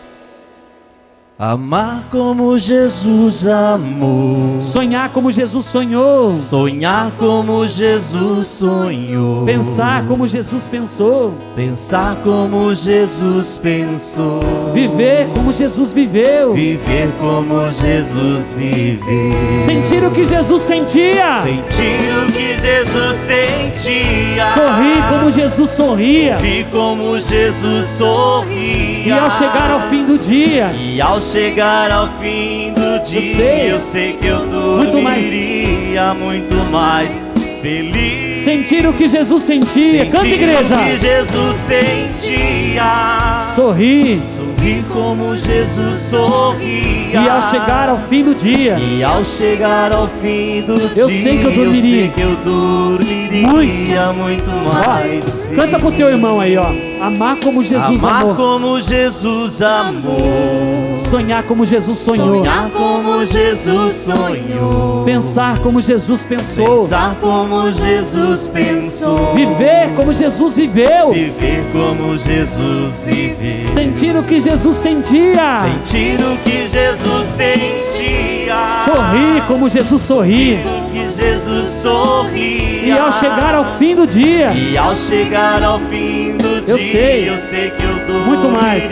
[1.41, 4.61] Amar como Jesus amou.
[4.61, 6.33] Sonhar como Jesus sonhou.
[6.33, 9.45] Sonhar como Jesus sonhou.
[9.45, 11.33] Pensar como Jesus pensou.
[11.55, 14.41] Pensar como Jesus pensou.
[14.75, 16.55] Viver como Jesus viveu.
[16.55, 19.57] Viver como Jesus viveu.
[19.59, 21.41] Sentir o que Jesus sentia.
[21.41, 24.45] Sentir o que Jesus sentia.
[24.55, 26.37] Sorrir como Jesus sorria.
[26.37, 29.07] Sorrir como Jesus sorria.
[29.07, 30.73] E ao chegar ao fim do dia.
[30.73, 36.57] E ao chegar ao fim do dia, eu sei, eu sei que eu dormiria muito
[36.73, 37.19] mais, muito mais.
[37.61, 38.38] Feliz.
[38.49, 40.75] Sentir o que Jesus sentia, Sentir canta igreja.
[40.75, 43.43] O que Jesus sentia.
[43.55, 44.23] Sorrir.
[44.25, 47.21] Sorrir como Jesus sorria.
[47.21, 48.79] E ao chegar ao fim do dia.
[48.79, 51.23] E ao chegar ao fim do eu dia.
[51.23, 52.07] Sei que eu dormiria.
[52.07, 55.45] Eu que eu dormiria muito, muito mais.
[55.53, 56.73] Ó, canta pro teu irmão aí, ó.
[57.01, 58.35] Amar como Jesus Amar amou.
[58.35, 60.97] como Jesus amou.
[60.97, 62.45] Sonhar como Jesus sonhou.
[62.45, 65.05] Sonhar como Jesus sonhou.
[65.05, 66.83] Pensar como Jesus pensou.
[66.83, 69.35] Pensar como Jesus pensou.
[69.35, 71.13] Viver como Jesus viveu.
[71.13, 73.63] Viver como Jesus viveu.
[73.63, 75.63] Sentir o que Jesus sentia.
[75.63, 78.67] Sentir o que Jesus sentia.
[78.85, 80.59] Sorrir como Jesus sorria.
[80.93, 82.87] Que Jesus sorria.
[82.87, 84.53] E ao chegar ao fim do dia.
[84.53, 86.75] E ao chegar ao fim do dia.
[86.75, 87.29] Eu sei.
[87.31, 88.89] Eu sei que eu dormiria muito mais.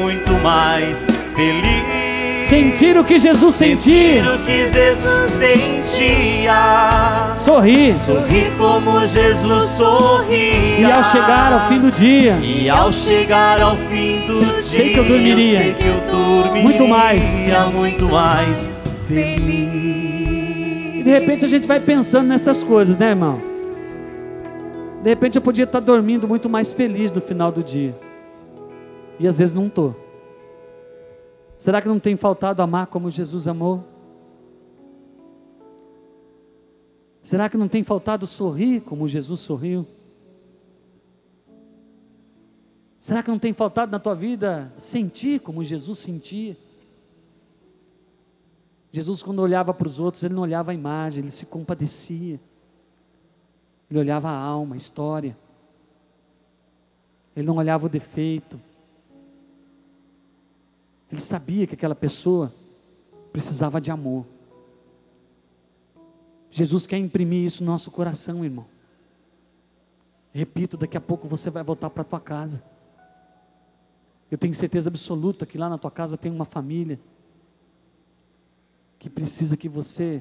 [0.00, 2.03] muito mais feliz.
[2.48, 4.22] Sentir o que Jesus sentia.
[4.22, 6.54] Sentir o que Jesus sentia.
[7.36, 7.96] Sorrir.
[7.96, 10.80] Sorrir como Jesus sorria.
[10.80, 12.38] E ao chegar ao fim do dia.
[12.42, 14.62] E ao chegar ao fim do dia.
[14.62, 15.58] Sei que eu dormiria.
[15.58, 17.26] Sei que eu dormiria muito mais.
[17.72, 18.70] Muito mais
[19.10, 23.40] E de repente a gente vai pensando nessas coisas, né, irmão?
[25.02, 27.94] De repente eu podia estar dormindo muito mais feliz no final do dia.
[29.18, 30.03] E às vezes não estou.
[31.56, 33.84] Será que não tem faltado amar como Jesus amou?
[37.22, 39.86] Será que não tem faltado sorrir como Jesus sorriu?
[43.00, 46.56] Será que não tem faltado na tua vida sentir como Jesus sentia?
[48.90, 52.38] Jesus, quando olhava para os outros, ele não olhava a imagem, ele se compadecia.
[53.90, 55.36] Ele olhava a alma, a história.
[57.34, 58.60] Ele não olhava o defeito.
[61.14, 62.52] Ele sabia que aquela pessoa
[63.32, 64.26] precisava de amor.
[66.50, 68.66] Jesus quer imprimir isso no nosso coração, irmão.
[70.32, 72.60] Repito, daqui a pouco você vai voltar para a tua casa.
[74.28, 76.98] Eu tenho certeza absoluta que lá na tua casa tem uma família
[78.98, 80.20] que precisa que você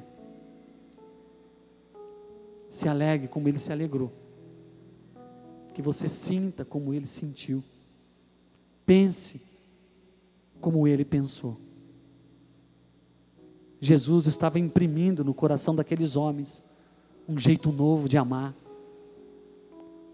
[2.69, 4.13] se alegre como ele se alegrou.
[5.73, 7.63] Que você sinta como ele sentiu.
[8.85, 9.52] Pense
[10.63, 11.57] como ele pensou.
[13.81, 16.63] Jesus estava imprimindo no coração daqueles homens
[17.27, 18.55] um jeito novo de amar,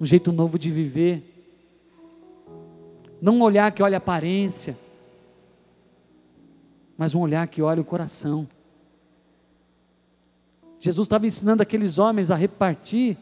[0.02, 1.24] um jeito novo de viver
[3.22, 4.78] não um olhar que olha a aparência,
[6.98, 8.48] mas um olhar que olha o coração.
[10.80, 13.18] Jesus estava ensinando aqueles homens a repartir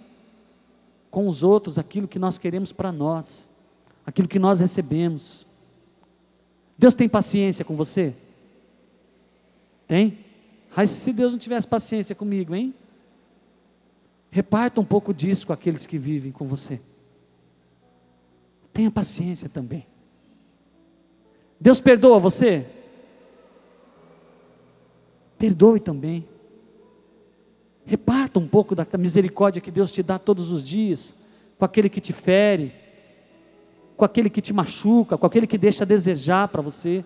[1.10, 3.50] com os outros aquilo que nós queremos para nós,
[4.06, 5.47] aquilo que nós recebemos.
[6.78, 8.14] Deus tem paciência com você?
[9.88, 10.20] Tem?
[10.76, 12.74] Mas se Deus não tivesse paciência comigo, hein?
[14.30, 16.80] Reparta um pouco disso com aqueles que vivem com você.
[18.72, 19.88] Tenha paciência também.
[21.60, 22.66] Deus perdoa você?
[25.38, 26.28] Perdoe também.
[27.86, 31.14] Reparta um pouco da misericórdia que Deus te dá todos os dias,
[31.58, 32.72] com aquele que te fere,
[33.98, 37.04] com aquele que te machuca, com aquele que deixa a desejar para você,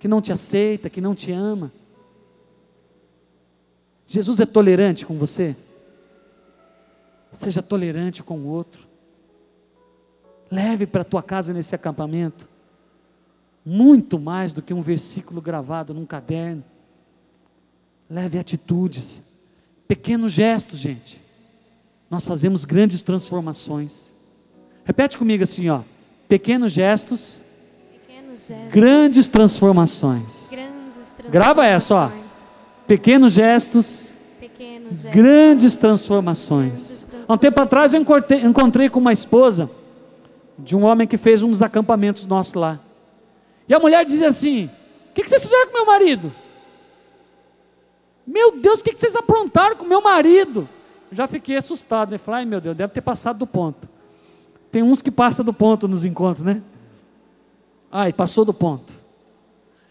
[0.00, 1.70] que não te aceita, que não te ama.
[4.06, 5.54] Jesus é tolerante com você?
[7.32, 8.88] Seja tolerante com o outro.
[10.50, 12.48] Leve para a tua casa nesse acampamento
[13.68, 16.64] muito mais do que um versículo gravado num caderno.
[18.08, 19.22] Leve atitudes,
[19.86, 21.22] pequenos gestos, gente.
[22.10, 24.14] Nós fazemos grandes transformações.
[24.88, 25.82] Repete comigo assim, ó.
[26.26, 27.38] Pequenos gestos,
[27.92, 30.48] pequenos gestos grandes, transformações.
[30.50, 31.30] grandes transformações.
[31.30, 32.10] Grava essa, ó.
[32.86, 36.70] Pequenos gestos, pequenos gestos grandes transformações.
[36.70, 37.28] Grandes transformações.
[37.28, 39.70] Há um tempo atrás eu encontrei, encontrei com uma esposa
[40.58, 42.80] de um homem que fez uns acampamentos nossos lá.
[43.68, 44.70] E a mulher dizia assim:
[45.10, 46.32] O que, que vocês fizeram com meu marido?
[48.26, 50.66] Meu Deus, o que, que vocês aprontaram com meu marido?
[51.10, 52.16] Eu já fiquei assustado, né?
[52.16, 53.87] Falei, ai meu Deus, deve ter passado do ponto.
[54.70, 56.60] Tem uns que passam do ponto nos encontros, né?
[57.90, 58.92] Ai, passou do ponto.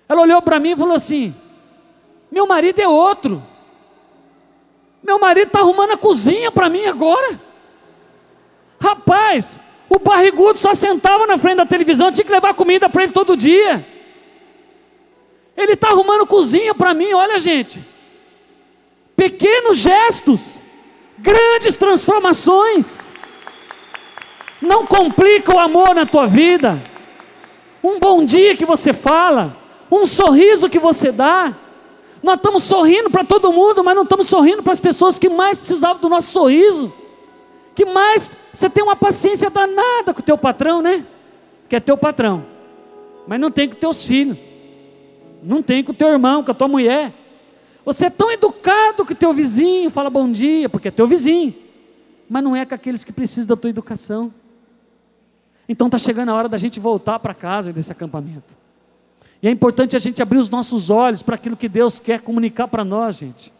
[0.07, 1.33] Ela olhou para mim e falou assim:
[2.31, 3.43] Meu marido é outro.
[5.03, 7.39] Meu marido está arrumando a cozinha para mim agora.
[8.79, 9.59] Rapaz,
[9.89, 13.37] o barrigudo só sentava na frente da televisão, tinha que levar comida para ele todo
[13.37, 13.85] dia.
[15.55, 17.83] Ele está arrumando cozinha para mim, olha gente.
[19.15, 20.59] Pequenos gestos,
[21.17, 23.06] grandes transformações.
[24.61, 26.81] Não complica o amor na tua vida.
[27.83, 29.55] Um bom dia que você fala,
[29.91, 31.53] um sorriso que você dá.
[32.23, 35.59] Nós estamos sorrindo para todo mundo, mas não estamos sorrindo para as pessoas que mais
[35.59, 36.91] precisavam do nosso sorriso
[37.77, 41.05] que mais você tem uma paciência danada com o teu patrão, né?
[41.69, 42.43] Que é teu patrão.
[43.27, 44.35] Mas não tem com teus filhos.
[45.43, 47.13] Não tem com teu irmão, com a tua mulher.
[47.85, 51.53] Você é tão educado que teu vizinho fala bom dia, porque é teu vizinho.
[52.27, 54.33] Mas não é com aqueles que precisam da tua educação.
[55.67, 58.55] Então está chegando a hora da gente voltar para casa desse acampamento.
[59.41, 62.67] E é importante a gente abrir os nossos olhos para aquilo que Deus quer comunicar
[62.67, 63.53] para nós, gente.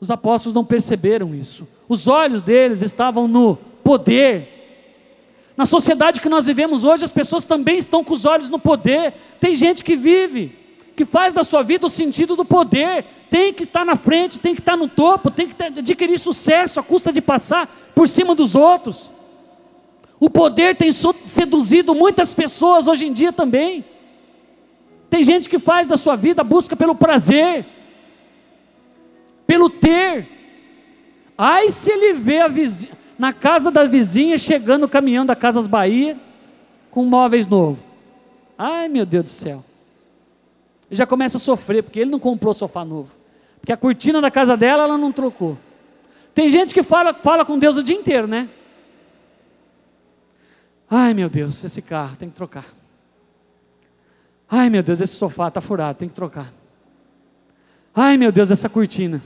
[0.00, 1.68] Os apóstolos não perceberam isso.
[1.88, 4.60] Os olhos deles estavam no poder.
[5.56, 9.14] Na sociedade que nós vivemos hoje, as pessoas também estão com os olhos no poder.
[9.38, 10.56] Tem gente que vive,
[10.96, 13.04] que faz da sua vida o sentido do poder.
[13.28, 16.82] Tem que estar na frente, tem que estar no topo, tem que adquirir sucesso à
[16.82, 19.10] custa de passar por cima dos outros.
[20.20, 23.84] O poder tem seduzido muitas pessoas hoje em dia também.
[25.08, 27.64] Tem gente que faz da sua vida busca pelo prazer
[29.50, 30.28] pelo ter.
[31.36, 36.16] Ai, se ele vê vizinha, na casa da vizinha chegando caminhão da Casas Bahia
[36.88, 37.82] com móveis novo.
[38.56, 39.64] Ai, meu Deus do céu.
[40.88, 43.10] Ele já começa a sofrer, porque ele não comprou sofá novo.
[43.60, 45.58] Porque a cortina da casa dela, ela não trocou.
[46.32, 48.48] Tem gente que fala, fala com Deus o dia inteiro, né?
[50.90, 52.66] Ai meu Deus, esse carro tem que trocar.
[54.50, 56.52] Ai meu Deus, esse sofá está furado, tem que trocar.
[57.94, 59.22] Ai meu Deus, essa cortina.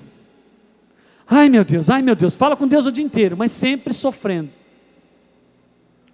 [1.26, 4.50] Ai meu Deus, ai meu Deus, fala com Deus o dia inteiro, mas sempre sofrendo,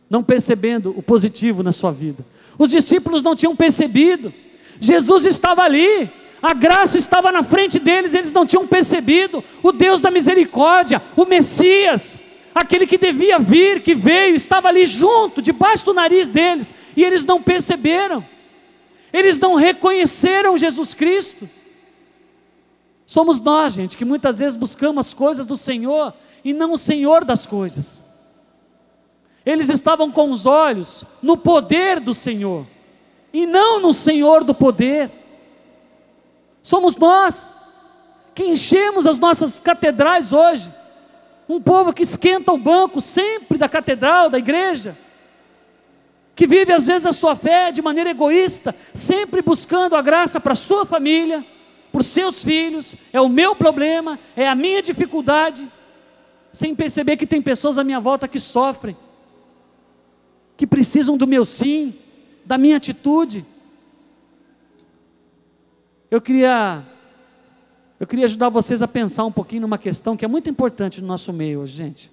[0.09, 2.25] não percebendo o positivo na sua vida.
[2.57, 4.33] Os discípulos não tinham percebido,
[4.79, 6.09] Jesus estava ali,
[6.41, 9.45] a graça estava na frente deles, eles não tinham percebido.
[9.63, 12.19] O Deus da misericórdia, o Messias,
[12.55, 17.25] aquele que devia vir, que veio, estava ali junto, debaixo do nariz deles, e eles
[17.25, 18.27] não perceberam,
[19.13, 21.49] eles não reconheceram Jesus Cristo.
[23.07, 27.25] Somos nós, gente, que muitas vezes buscamos as coisas do Senhor e não o Senhor
[27.25, 28.03] das coisas.
[29.45, 32.67] Eles estavam com os olhos no poder do Senhor
[33.33, 35.11] e não no Senhor do poder.
[36.63, 37.53] Somos nós
[38.35, 40.71] que enchemos as nossas catedrais hoje
[41.55, 44.97] um povo que esquenta o banco sempre da catedral, da igreja,
[46.35, 50.55] que vive às vezes a sua fé de maneira egoísta, sempre buscando a graça para
[50.55, 51.45] sua família,
[51.91, 55.71] para seus filhos, é o meu problema, é a minha dificuldade,
[56.53, 58.97] sem perceber que tem pessoas à minha volta que sofrem,
[60.57, 61.95] que precisam do meu sim,
[62.45, 63.45] da minha atitude.
[66.11, 66.85] Eu queria
[68.01, 71.07] eu queria ajudar vocês a pensar um pouquinho numa questão que é muito importante no
[71.07, 72.11] nosso meio hoje, gente.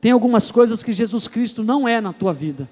[0.00, 2.66] Tem algumas coisas que Jesus Cristo não é na tua vida.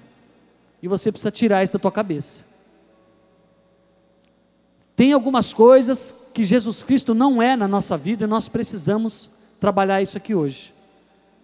[0.81, 2.43] E você precisa tirar isso da tua cabeça.
[4.95, 10.01] Tem algumas coisas que Jesus Cristo não é na nossa vida e nós precisamos trabalhar
[10.01, 10.73] isso aqui hoje.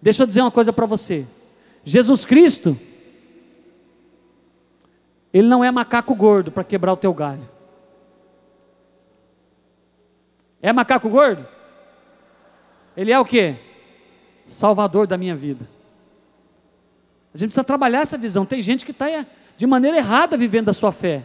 [0.02, 1.24] Deixa eu dizer uma coisa para você.
[1.84, 2.76] Jesus Cristo,
[5.32, 7.53] Ele não é macaco gordo para quebrar o teu galho.
[10.64, 11.46] É macaco gordo?
[12.96, 13.54] Ele é o que?
[14.46, 15.68] Salvador da minha vida.
[17.34, 18.46] A gente precisa trabalhar essa visão.
[18.46, 19.26] Tem gente que está
[19.58, 21.22] de maneira errada vivendo a sua fé.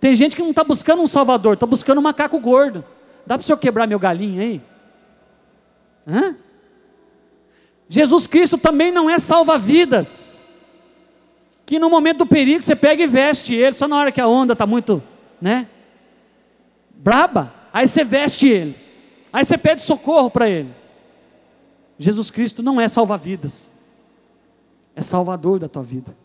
[0.00, 2.82] Tem gente que não está buscando um Salvador, está buscando um macaco gordo.
[3.26, 4.62] Dá para o senhor quebrar meu galinho aí?
[6.08, 6.34] Hã?
[7.90, 10.40] Jesus Cristo também não é salva-vidas.
[11.66, 14.26] Que no momento do perigo você pega e veste ele, só na hora que a
[14.26, 15.02] onda está muito,
[15.42, 15.68] né?
[16.94, 17.52] Braba.
[17.76, 18.74] Aí você veste ele.
[19.30, 20.70] Aí você pede socorro para ele.
[21.98, 23.68] Jesus Cristo não é salva-vidas.
[24.94, 26.16] É salvador da tua vida.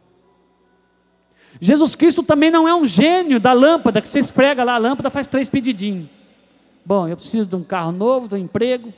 [1.60, 5.10] Jesus Cristo também não é um gênio da lâmpada, que você esfrega lá a lâmpada,
[5.10, 6.08] faz três pedidinhos.
[6.86, 8.94] Bom, eu preciso de um carro novo, de um emprego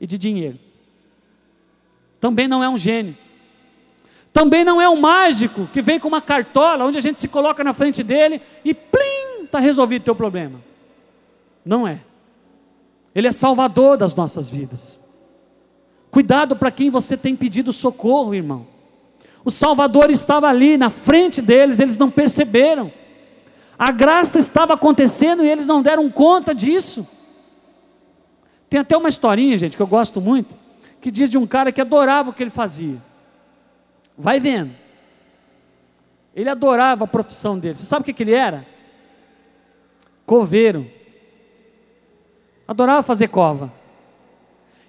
[0.00, 0.58] e de dinheiro.
[2.18, 3.16] Também não é um gênio.
[4.32, 7.62] Também não é um mágico que vem com uma cartola onde a gente se coloca
[7.62, 10.69] na frente dele e plim, está resolvido o teu problema.
[11.64, 12.00] Não é.
[13.14, 15.00] Ele é salvador das nossas vidas.
[16.10, 18.66] Cuidado para quem você tem pedido socorro, irmão.
[19.44, 22.92] O Salvador estava ali na frente deles, eles não perceberam.
[23.78, 27.06] A graça estava acontecendo e eles não deram conta disso.
[28.68, 30.54] Tem até uma historinha, gente, que eu gosto muito,
[31.00, 32.98] que diz de um cara que adorava o que ele fazia.
[34.16, 34.72] Vai vendo.
[36.34, 37.76] Ele adorava a profissão dele.
[37.76, 38.66] Você sabe o que, que ele era?
[40.26, 40.90] Coveiro
[42.70, 43.72] adorava fazer cova.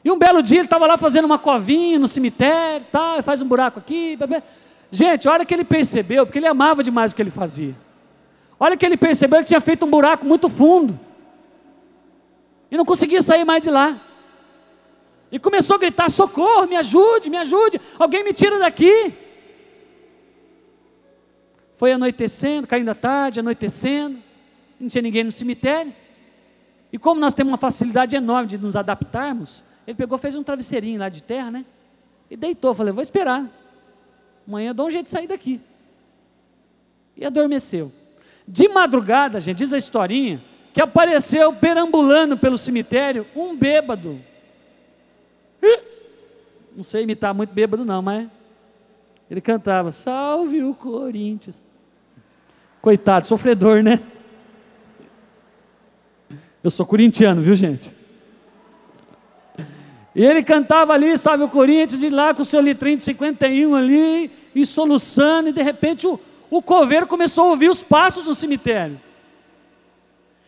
[0.03, 3.47] E um belo dia ele estava lá fazendo uma covinha no cemitério, tal, faz um
[3.47, 4.15] buraco aqui.
[4.15, 4.43] Bebê.
[4.91, 7.75] Gente, olha que ele percebeu, porque ele amava demais o que ele fazia.
[8.59, 10.99] Olha que ele percebeu que tinha feito um buraco muito fundo.
[12.69, 13.99] E não conseguia sair mais de lá.
[15.31, 19.11] E começou a gritar: socorro, me ajude, me ajude, alguém me tira daqui.
[21.73, 24.19] Foi anoitecendo, caindo a tarde, anoitecendo,
[24.79, 25.91] não tinha ninguém no cemitério.
[26.91, 30.99] E como nós temos uma facilidade enorme de nos adaptarmos, ele pegou, fez um travesseirinho
[30.99, 31.65] lá de terra, né?
[32.29, 32.73] E deitou.
[32.73, 33.49] Falei, vou esperar.
[34.47, 35.61] Amanhã eu dou um jeito de sair daqui.
[37.15, 37.91] E adormeceu.
[38.47, 40.41] De madrugada, gente, diz a historinha,
[40.73, 44.19] que apareceu perambulando pelo cemitério um bêbado.
[46.75, 48.27] Não sei imitar muito bêbado, não, mas
[49.29, 51.63] ele cantava: Salve o Corinthians.
[52.81, 53.99] Coitado, sofredor, né?
[56.63, 57.93] Eu sou corintiano, viu gente?
[60.13, 63.73] E ele cantava ali, sabe, o Corinthians, e lá com o seu litrinho de 51
[63.75, 68.35] ali, e soluçando, e de repente o, o coveiro começou a ouvir os passos no
[68.35, 68.99] cemitério.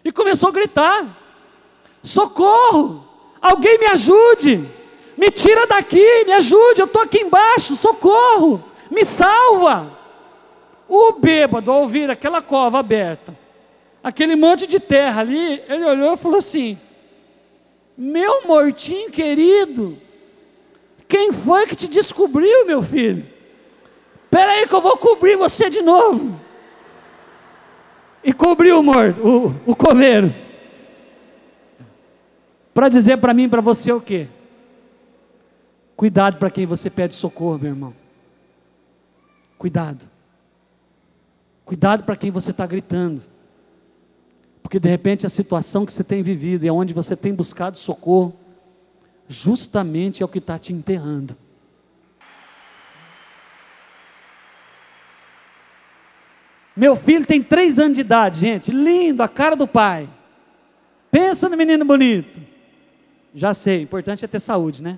[0.04, 1.18] E começou a gritar:
[2.04, 3.08] socorro!
[3.42, 4.64] Alguém me ajude!
[5.18, 8.64] Me tira daqui, me ajude, eu estou aqui embaixo, socorro!
[8.92, 9.92] Me salva!
[10.90, 13.38] O bêbado, ao ouvir aquela cova aberta,
[14.04, 16.78] aquele monte de terra ali, ele olhou e falou assim:
[17.98, 19.98] Meu mortinho querido,
[21.08, 23.26] quem foi que te descobriu, meu filho?
[24.26, 26.40] Espera aí que eu vou cobrir você de novo.
[28.24, 30.34] E cobriu o morto, o, o coveiro.
[32.74, 34.28] Para dizer para mim e para você o quê?
[35.96, 37.94] Cuidado para quem você pede socorro, meu irmão.
[39.58, 40.10] Cuidado.
[41.64, 43.22] Cuidado para quem você está gritando.
[44.64, 48.34] Porque de repente a situação que você tem vivido e onde você tem buscado socorro,
[49.28, 51.38] justamente é o que está te enterrando.
[56.76, 60.10] Meu filho tem três anos de idade, gente, lindo, a cara do pai.
[61.12, 62.40] Pensa no menino bonito.
[63.36, 64.98] Já sei, importante é ter saúde, né?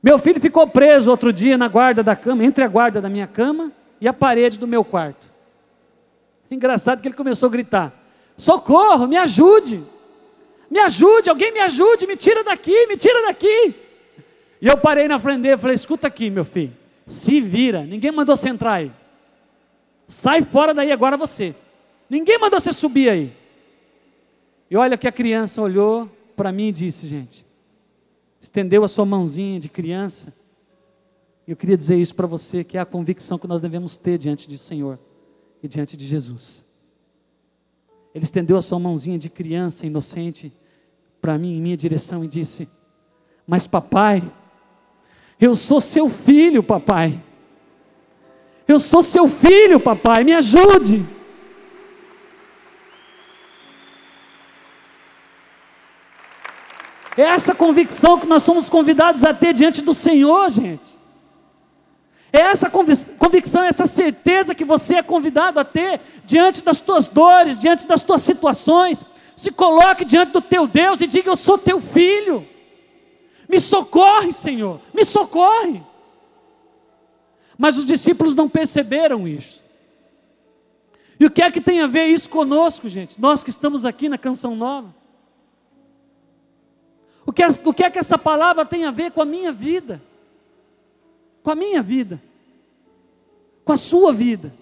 [0.00, 3.26] Meu filho ficou preso outro dia na guarda da cama, entre a guarda da minha
[3.26, 5.33] cama e a parede do meu quarto.
[6.50, 7.92] Engraçado que ele começou a gritar:
[8.36, 9.82] Socorro, me ajude!
[10.70, 13.74] Me ajude, alguém me ajude, me tira daqui, me tira daqui.
[14.60, 16.72] E eu parei na frente dele e falei: Escuta aqui, meu filho,
[17.06, 18.92] se vira, ninguém mandou você entrar aí.
[20.08, 21.54] Sai fora daí agora você.
[22.08, 23.32] Ninguém mandou você subir aí.
[24.70, 27.44] E olha que a criança olhou para mim e disse: Gente,
[28.40, 30.32] estendeu a sua mãozinha de criança.
[31.46, 34.48] Eu queria dizer isso para você, que é a convicção que nós devemos ter diante
[34.48, 34.98] do Senhor
[35.64, 36.62] e diante de Jesus.
[38.14, 40.52] Ele estendeu a sua mãozinha de criança inocente
[41.22, 42.68] para mim, em minha direção, e disse:
[43.46, 44.22] Mas papai,
[45.40, 47.18] eu sou seu filho, papai.
[48.68, 51.04] Eu sou seu filho, papai, me ajude.
[57.16, 60.98] É essa convicção que nós somos convidados a ter diante do Senhor, gente.
[62.34, 67.56] É essa convicção, essa certeza que você é convidado a ter diante das tuas dores,
[67.56, 69.06] diante das tuas situações.
[69.36, 72.44] Se coloque diante do teu Deus e diga: Eu sou teu filho.
[73.48, 75.80] Me socorre, Senhor, me socorre.
[77.56, 79.62] Mas os discípulos não perceberam isso.
[81.20, 83.20] E o que é que tem a ver isso conosco, gente?
[83.20, 84.92] Nós que estamos aqui na Canção Nova.
[87.24, 89.52] O que, é, o que é que essa palavra tem a ver com a minha
[89.52, 90.02] vida?
[91.44, 92.20] Com a minha vida?
[93.64, 94.52] Com a sua vida?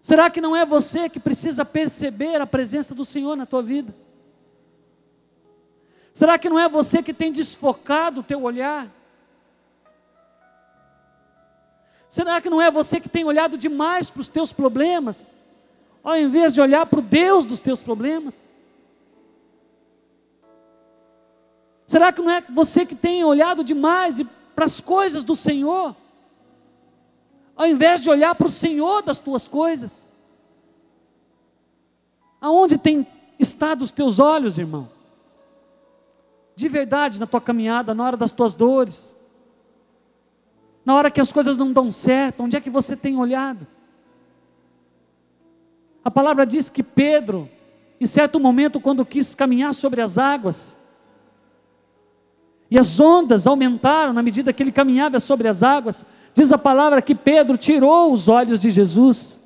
[0.00, 3.94] Será que não é você que precisa perceber a presença do Senhor na tua vida?
[6.14, 8.90] Será que não é você que tem desfocado o teu olhar?
[12.08, 15.34] Será que não é você que tem olhado demais para os teus problemas,
[16.02, 18.48] ao invés de olhar para o Deus dos teus problemas?
[21.86, 24.18] Será que não é você que tem olhado demais
[24.56, 25.94] para as coisas do Senhor,
[27.54, 30.06] ao invés de olhar para o Senhor das tuas coisas?
[32.40, 33.06] Aonde tem
[33.38, 34.88] estado os teus olhos, irmão?
[36.56, 39.14] De verdade, na tua caminhada, na hora das tuas dores,
[40.86, 43.66] na hora que as coisas não dão certo, onde é que você tem olhado?
[46.02, 47.50] A palavra diz que Pedro,
[48.00, 50.76] em certo momento, quando quis caminhar sobre as águas,
[52.70, 56.04] e as ondas aumentaram na medida que ele caminhava sobre as águas.
[56.34, 59.38] Diz a palavra que Pedro tirou os olhos de Jesus.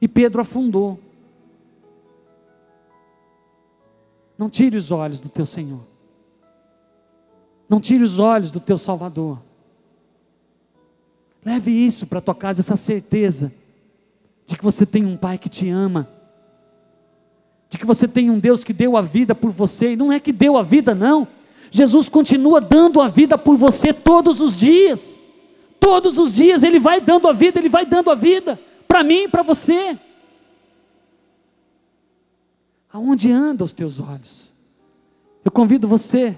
[0.00, 0.98] E Pedro afundou.
[4.36, 5.80] Não tire os olhos do teu Senhor.
[7.68, 9.38] Não tire os olhos do teu Salvador.
[11.44, 13.52] Leve isso para tua casa, essa certeza
[14.46, 16.06] de que você tem um Pai que te ama
[17.70, 20.18] de que você tem um Deus que deu a vida por você, e não é
[20.18, 21.26] que deu a vida, não.
[21.70, 25.20] Jesus continua dando a vida por você todos os dias.
[25.78, 29.22] Todos os dias Ele vai dando a vida, Ele vai dando a vida para mim
[29.22, 29.96] e para você.
[32.92, 34.52] Aonde andam os teus olhos?
[35.44, 36.36] Eu convido você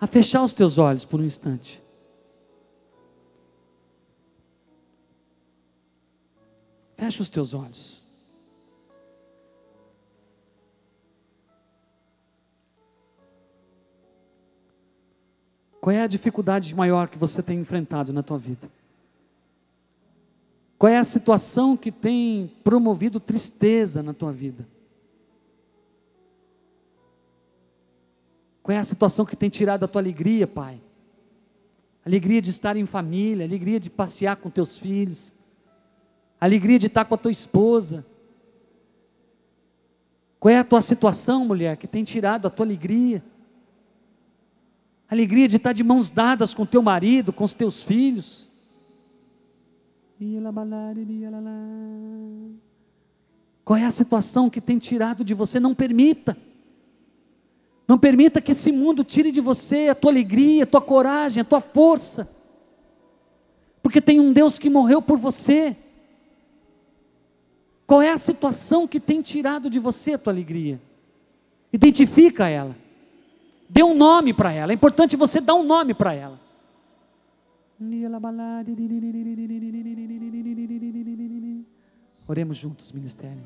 [0.00, 1.82] a fechar os teus olhos por um instante.
[6.94, 8.03] Fecha os teus olhos.
[15.84, 18.70] Qual é a dificuldade maior que você tem enfrentado na tua vida?
[20.78, 24.66] Qual é a situação que tem promovido tristeza na tua vida?
[28.62, 30.80] Qual é a situação que tem tirado a tua alegria, Pai?
[32.02, 35.34] Alegria de estar em família, alegria de passear com teus filhos,
[36.40, 38.06] alegria de estar com a tua esposa.
[40.40, 43.22] Qual é a tua situação, mulher, que tem tirado a tua alegria?
[45.14, 48.48] Alegria de estar de mãos dadas com teu marido, com os teus filhos.
[53.64, 55.58] Qual é a situação que tem tirado de você?
[55.58, 56.36] Não permita.
[57.86, 61.44] Não permita que esse mundo tire de você a tua alegria, a tua coragem, a
[61.44, 62.28] tua força.
[63.82, 65.76] Porque tem um Deus que morreu por você.
[67.86, 70.80] Qual é a situação que tem tirado de você a tua alegria?
[71.72, 72.83] Identifica ela.
[73.68, 74.72] Dê um nome para ela.
[74.72, 76.38] É importante você dar um nome para ela.
[82.26, 83.42] Oremos juntos, ministério.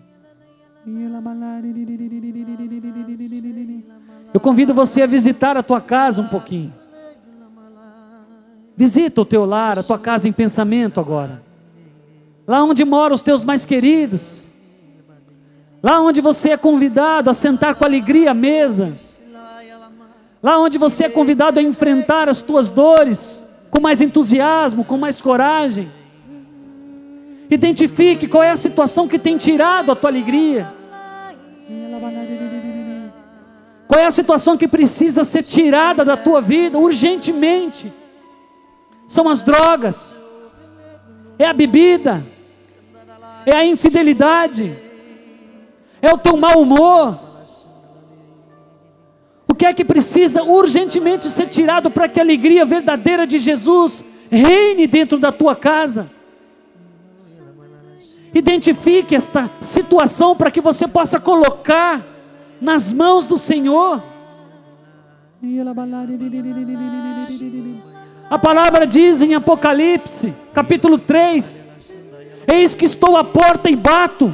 [4.33, 6.73] Eu convido você a visitar a tua casa um pouquinho.
[8.77, 11.43] Visita o teu lar, a tua casa em pensamento agora.
[12.47, 14.53] Lá onde moram os teus mais queridos.
[15.83, 18.95] Lá onde você é convidado a sentar com alegria à mesa.
[20.43, 25.21] Lá onde você é convidado a enfrentar as tuas dores com mais entusiasmo, com mais
[25.21, 25.91] coragem.
[27.51, 30.73] Identifique qual é a situação que tem tirado a tua alegria.
[33.87, 37.93] Qual é a situação que precisa ser tirada da tua vida urgentemente?
[39.07, 40.21] São as drogas,
[41.39, 42.25] é a bebida,
[43.47, 44.77] é a infidelidade,
[46.03, 47.28] é o teu mau humor.
[49.59, 54.87] Que é que precisa urgentemente ser tirado para que a alegria verdadeira de Jesus reine
[54.87, 56.09] dentro da tua casa?
[58.33, 62.07] Identifique esta situação para que você possa colocar
[62.61, 64.01] nas mãos do Senhor.
[68.31, 71.67] A palavra diz em Apocalipse, capítulo 3:
[72.47, 74.33] Eis que estou à porta e bato.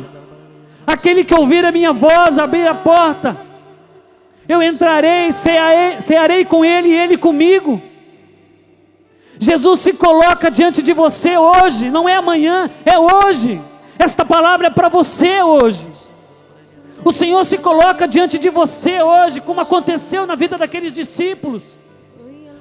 [0.87, 3.44] Aquele que ouvir a minha voz, abrir a porta,
[4.49, 7.81] eu entrarei, cearei, com ele e ele comigo.
[9.39, 13.61] Jesus se coloca diante de você hoje, não é amanhã, é hoje.
[13.99, 15.87] Esta palavra é para você hoje.
[17.05, 21.79] O Senhor se coloca diante de você hoje, como aconteceu na vida daqueles discípulos,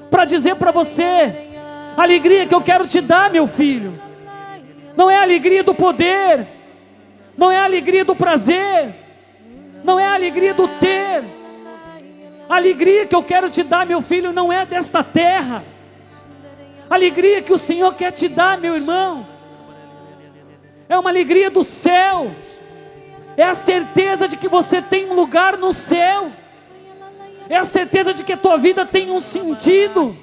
[0.10, 1.34] para dizer para você:
[1.96, 3.94] a alegria que eu quero te dar, meu filho,
[4.96, 6.48] não é a alegria do poder,
[7.38, 8.94] não é a alegria do prazer,
[9.84, 11.43] não é a alegria do ter.
[12.54, 15.64] A alegria que eu quero te dar, meu filho, não é desta terra.
[16.90, 19.26] A alegria que o Senhor quer te dar, meu irmão,
[20.88, 22.32] é uma alegria do céu
[23.36, 26.32] é a certeza de que você tem um lugar no céu,
[27.50, 30.16] é a certeza de que a tua vida tem um sentido.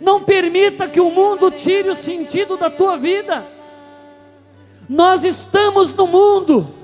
[0.00, 3.46] Não permita que o mundo tire o sentido da tua vida.
[4.88, 6.74] Nós estamos no mundo,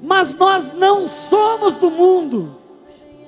[0.00, 2.63] mas nós não somos do mundo.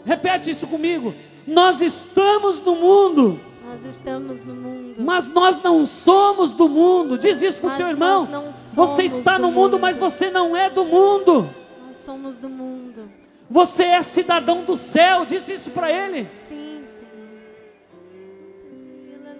[0.06, 1.12] Repete isso comigo.
[1.44, 3.40] Nós estamos no mundo.
[3.64, 4.94] Nós estamos no mundo.
[5.02, 7.18] Mas nós não somos do mundo.
[7.18, 8.28] Diz isso para o teu irmão.
[8.74, 11.50] Você está no mundo, mundo, mas você não é do mundo.
[11.88, 13.10] Nós somos do mundo.
[13.50, 15.24] Você é cidadão do céu.
[15.24, 16.28] Diz isso para ele.
[16.48, 16.84] Sim,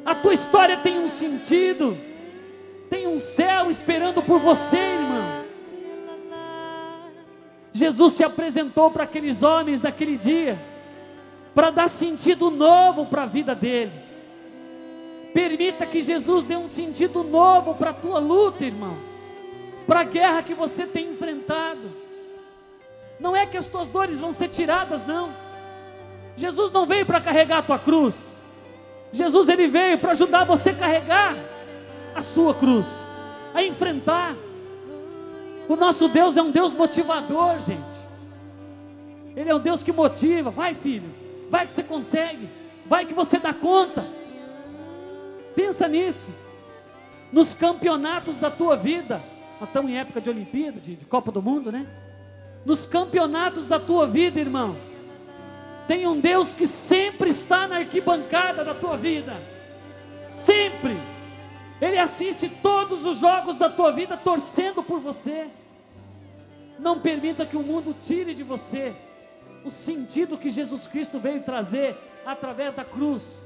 [0.05, 1.97] A tua história tem um sentido.
[2.91, 4.99] Tem um céu esperando por você.
[7.77, 10.59] Jesus se apresentou para aqueles homens naquele dia
[11.55, 14.25] para dar sentido novo para a vida deles.
[15.35, 18.97] Permita que Jesus dê um sentido novo para a tua luta, irmão,
[19.87, 21.93] para a guerra que você tem enfrentado.
[23.21, 25.31] Não é que as tuas dores vão ser tiradas, não.
[26.35, 28.35] Jesus não veio para carregar a tua cruz.
[29.13, 31.37] Jesus ele veio para ajudar você a carregar
[32.15, 32.87] a sua cruz,
[33.55, 34.35] a enfrentar.
[35.69, 38.07] O nosso Deus é um Deus motivador, gente.
[39.35, 40.51] Ele é um Deus que motiva.
[40.51, 41.13] Vai, filho.
[41.51, 42.49] Vai que você consegue.
[42.87, 44.07] Vai que você dá conta.
[45.55, 46.31] Pensa nisso.
[47.33, 49.23] Nos campeonatos da tua vida.
[49.61, 51.87] Nós estamos em época de Olimpíada, de, de Copa do Mundo, né?
[52.65, 54.77] Nos campeonatos da tua vida, irmão.
[55.87, 59.41] Tem um Deus que sempre está na arquibancada da tua vida.
[60.31, 60.97] Sempre.
[61.81, 65.49] Ele assiste todos os jogos da tua vida torcendo por você.
[66.79, 68.95] Não permita que o mundo tire de você
[69.65, 73.45] o sentido que Jesus Cristo veio trazer através da cruz.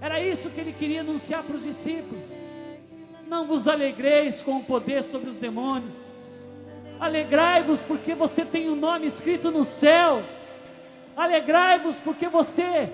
[0.00, 2.24] Era isso que ele queria anunciar para os discípulos.
[3.28, 6.10] Não vos alegreis com o poder sobre os demônios.
[6.98, 10.22] Alegrai-vos porque você tem o um nome escrito no céu.
[11.16, 12.90] Alegrai-vos porque você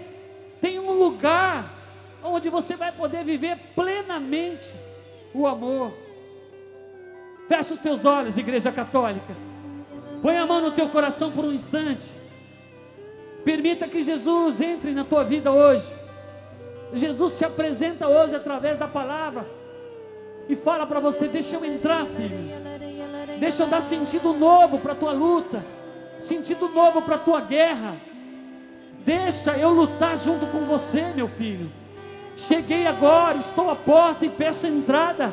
[0.60, 1.77] tem um lugar
[2.22, 4.76] onde você vai poder viver plenamente
[5.34, 5.92] o amor.
[7.46, 9.34] Fecha os teus olhos, Igreja Católica.
[10.22, 12.06] Põe a mão no teu coração por um instante.
[13.44, 15.94] Permita que Jesus entre na tua vida hoje.
[16.92, 19.46] Jesus se apresenta hoje através da palavra.
[20.48, 22.38] e fala para você: Deixa eu entrar, filho.
[23.38, 25.64] Deixa eu dar sentido novo para a tua luta,
[26.18, 27.96] sentido novo para a tua guerra.
[29.04, 31.70] Deixa eu lutar junto com você, meu filho.
[32.38, 35.32] Cheguei agora, estou à porta e peço entrada.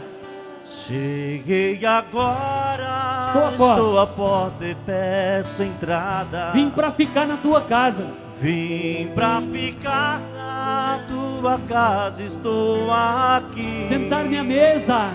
[0.66, 3.74] Cheguei agora, Estou à porta.
[3.82, 6.50] estou à porta e peço entrada.
[6.52, 8.08] Vim para ficar na tua casa.
[8.42, 13.84] Vim pra ficar na tua casa, estou aqui.
[13.88, 15.12] Sentar-me à mesa.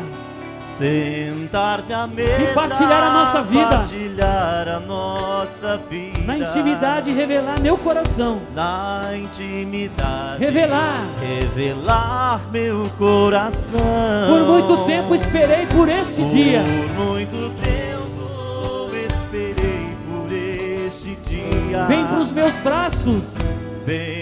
[0.70, 2.42] Sentar-me à mesa.
[2.42, 3.84] E partilhar a nossa vida.
[4.76, 6.20] A nossa vida.
[6.24, 8.40] Na intimidade, revelar meu coração.
[8.54, 10.44] Na intimidade.
[10.44, 10.96] Revelar.
[11.18, 13.80] Revelar meu coração.
[14.28, 16.62] Por muito tempo esperei por este dia.
[16.62, 21.84] Por muito tempo esperei por este dia.
[21.86, 23.34] Vem para os meus braços.
[23.84, 24.19] Vem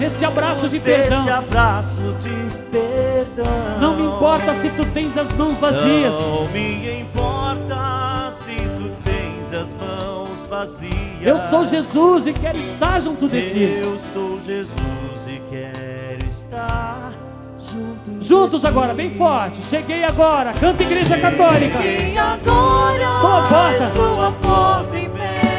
[0.00, 1.28] Neste abraço de perdão.
[1.28, 2.30] Abraço de
[2.70, 3.44] perdão.
[3.78, 6.14] Não me importa se tu tens as mãos vazias.
[6.14, 10.94] Não me importa se tu tens as mãos vazias.
[11.20, 13.58] Eu sou Jesus e quero estar junto de ti.
[13.82, 17.12] Eu sou Jesus e quero estar
[17.58, 18.18] junto.
[18.20, 18.66] de Juntos ti.
[18.66, 19.58] agora, bem forte.
[19.68, 20.52] Cheguei agora.
[20.54, 21.78] Canta Igreja Católica.
[21.78, 23.84] E agora Estou à porta.
[23.86, 25.49] estou à porta e peço entrada.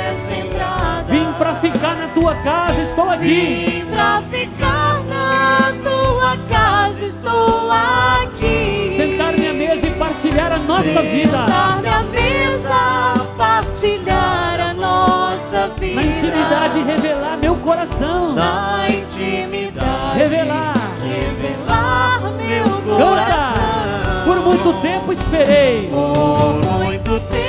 [1.11, 2.79] Vim para ficar na tua casa.
[2.81, 3.83] Estou aqui.
[3.83, 8.93] Vim pra ficar na tua casa, estou aqui.
[8.95, 11.37] Sentar-me à mesa e partilhar a nossa vida.
[11.45, 15.95] Sentar-me à mesa, partilhar a nossa vida.
[15.95, 18.33] Na intimidade, revelar meu coração.
[18.33, 20.73] Na intimidade, Revelar.
[21.03, 22.63] revelar meu
[22.97, 23.03] Canta.
[23.03, 24.23] coração.
[24.25, 25.89] Por muito tempo esperei.
[25.89, 27.40] Por muito tempo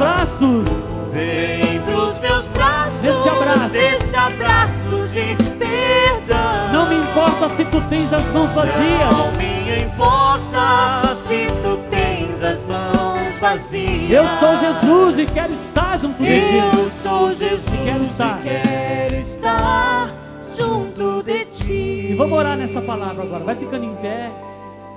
[0.00, 0.64] braços.
[1.12, 3.02] Vem pros meus braços.
[3.02, 3.74] Neste abraço.
[3.74, 6.72] Neste abraço de perdão.
[6.72, 9.10] Não me importa se tu tens as mãos vazias.
[9.12, 14.10] Não me importa se tu tens as mãos vazias.
[14.10, 16.54] Eu sou Jesus e quero estar junto de ti.
[16.56, 18.40] Eu sou Jesus E quero estar.
[18.40, 20.08] e quero estar
[20.56, 22.08] junto de ti.
[22.10, 23.44] E vamos orar nessa palavra agora.
[23.44, 24.30] Vai ficando em pé.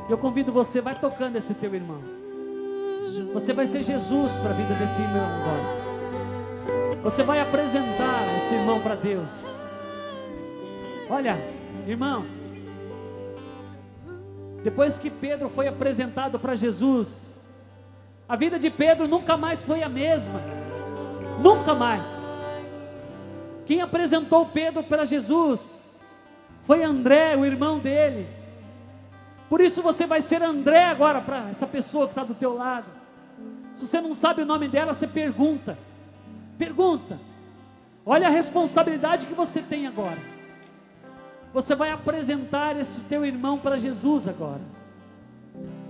[0.09, 2.22] Eu convido você, vai tocando esse teu irmão.
[3.33, 7.01] Você vai ser Jesus para a vida desse irmão agora.
[7.03, 9.29] Você vai apresentar esse irmão para Deus.
[11.09, 11.37] Olha,
[11.87, 12.25] irmão.
[14.63, 17.35] Depois que Pedro foi apresentado para Jesus,
[18.27, 20.39] a vida de Pedro nunca mais foi a mesma.
[21.41, 22.23] Nunca mais.
[23.65, 25.81] Quem apresentou Pedro para Jesus
[26.63, 28.27] foi André, o irmão dele.
[29.49, 33.02] Por isso você vai ser André agora para essa pessoa que está do teu lado.
[33.75, 35.77] Se você não sabe o nome dela, você pergunta.
[36.57, 37.19] Pergunta.
[38.05, 40.19] Olha a responsabilidade que você tem agora.
[41.53, 44.61] Você vai apresentar esse teu irmão para Jesus agora.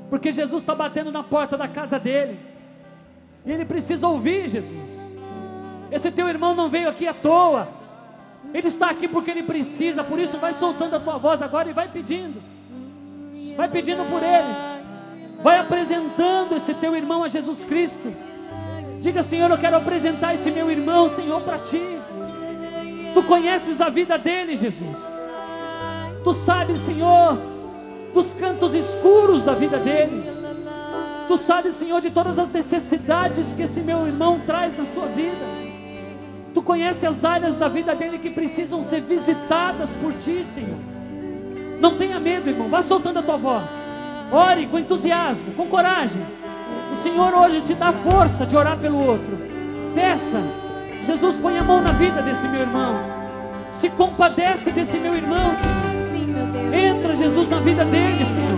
[0.10, 2.40] Porque Jesus está batendo na porta da casa dele.
[3.46, 5.00] E ele precisa ouvir Jesus.
[5.92, 7.68] Esse teu irmão não veio aqui à toa.
[8.54, 10.04] Ele está aqui porque ele precisa.
[10.04, 12.42] Por isso, vai soltando a tua voz agora e vai pedindo.
[13.56, 14.73] Vai pedindo por ele.
[15.44, 18.14] Vai apresentando esse teu irmão a Jesus Cristo.
[19.02, 21.84] Diga, Senhor, eu quero apresentar esse meu irmão, Senhor, para ti.
[23.14, 24.98] Tu conheces a vida dele, Jesus.
[26.24, 27.38] Tu sabes, Senhor,
[28.14, 30.24] dos cantos escuros da vida dele.
[31.28, 35.46] Tu sabes, Senhor, de todas as necessidades que esse meu irmão traz na sua vida.
[36.54, 40.80] Tu conheces as áreas da vida dele que precisam ser visitadas por ti, Senhor.
[41.82, 42.70] Não tenha medo, irmão.
[42.70, 43.93] Vá soltando a tua voz.
[44.34, 46.20] Ore com entusiasmo, com coragem.
[46.92, 49.38] O Senhor hoje te dá força de orar pelo outro.
[49.94, 50.42] Peça.
[51.04, 52.96] Jesus põe a mão na vida desse meu irmão.
[53.72, 56.74] Se compadece desse meu irmão, Senhor.
[56.74, 58.58] Entra, Jesus, na vida dele, Senhor.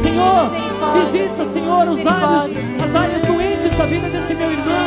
[0.00, 0.50] Senhor,
[1.00, 4.86] visita, Senhor, os áreas, as áreas doentes da vida desse meu irmão,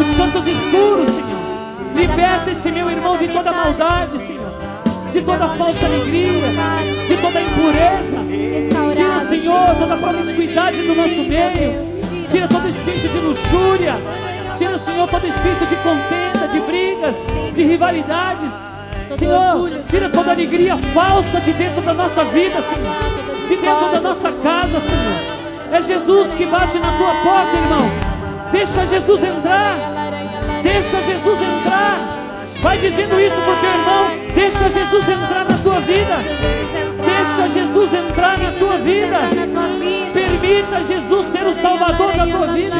[0.00, 1.28] os cantos escuros, Senhor.
[1.94, 4.52] Liberta esse meu irmão de toda maldade, Senhor,
[5.12, 6.48] de toda falsa alegria,
[7.06, 8.18] de toda impureza.
[9.38, 12.28] Tira, Senhor, toda promiscuidade do nosso meio.
[12.28, 13.94] Tira todo espírito de luxúria.
[14.56, 17.16] Tira, Senhor, todo espírito de contenda, de brigas,
[17.54, 18.52] de rivalidades.
[19.16, 23.46] Senhor, tira toda alegria falsa de dentro da nossa vida, Senhor.
[23.46, 25.72] De dentro da nossa casa, Senhor.
[25.72, 27.90] É Jesus que bate na tua porta, irmão.
[28.50, 29.76] Deixa Jesus entrar.
[30.62, 32.18] Deixa Jesus entrar.
[32.60, 34.34] Vai dizendo isso pro teu irmão.
[34.34, 36.87] Deixa Jesus entrar na tua vida.
[37.36, 39.18] Deixa Jesus entrar na tua vida.
[40.12, 42.76] Permita Jesus ser o Salvador da tua vida,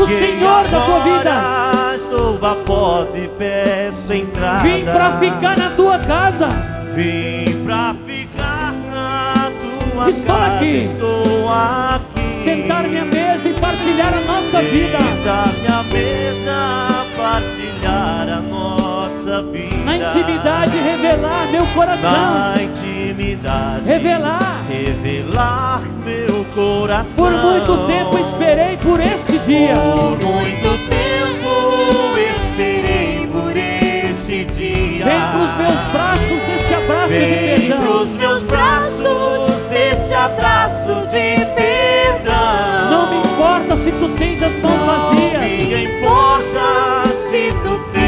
[0.00, 1.94] o Senhor da tua vida.
[1.96, 4.60] Estou à porta e peço entrada.
[4.60, 6.48] Vim para ficar na tua casa.
[6.94, 9.50] Vim pra ficar na
[9.92, 10.56] tua Estou casa.
[10.56, 10.76] aqui.
[10.78, 12.34] Estou aqui.
[12.42, 14.98] Sentar-me à mesa e partilhar a nossa vida.
[14.98, 19.71] Sentar-me à mesa, partilhar a nossa vida.
[20.08, 22.10] Intimidade, revelar meu coração.
[22.12, 23.86] Na intimidade.
[23.86, 24.62] Revelar.
[24.68, 27.24] Revelar meu coração.
[27.24, 29.74] Por muito tempo esperei por este dia.
[29.74, 35.04] Por muito tempo esperei por este dia.
[35.04, 37.80] Vem pros meus braços deste abraço de Vem perdão.
[37.86, 42.90] pros meus braços deste abraço de perdão.
[42.90, 45.40] Não me importa se tu tens as mãos Não vazias.
[45.40, 48.01] me importa se tu tens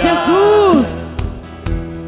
[0.00, 1.06] Jesus.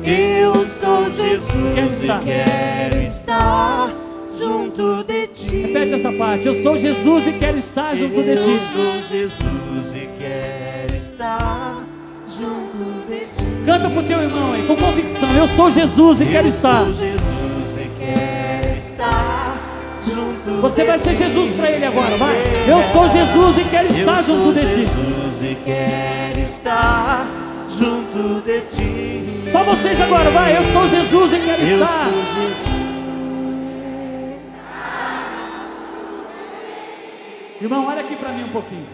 [0.05, 2.20] Eu sou Jesus Quer estar.
[2.22, 3.90] e quero estar
[4.38, 5.57] junto de ti.
[5.62, 6.47] Repete essa parte.
[6.47, 8.59] Eu sou Jesus e quero estar junto de Eu ti.
[8.74, 11.82] sou Jesus e quero estar
[12.28, 13.53] Junto de ti.
[13.66, 15.30] Canta pro teu irmão aí, com convicção.
[15.36, 16.84] Eu sou Jesus e quero Eu estar.
[16.84, 19.59] sou Jesus e quero estar
[20.09, 21.14] junto Você vai ser.
[21.14, 22.34] Jesus para ele agora, vai.
[22.66, 24.66] Eu sou Jesus e quero estar Eu junto sou de ti.
[24.80, 27.26] Jesus e quero estar
[27.73, 29.51] junto de ti.
[29.51, 30.57] Só vocês agora, vai.
[30.57, 32.05] Eu sou Jesus e quero Eu estar.
[32.05, 32.73] sou Jesus.
[37.61, 38.89] Irmão, olha aqui para mim um pouquinho.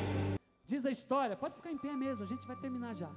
[0.66, 3.10] Diz a história, pode ficar em pé mesmo, a gente vai terminar já.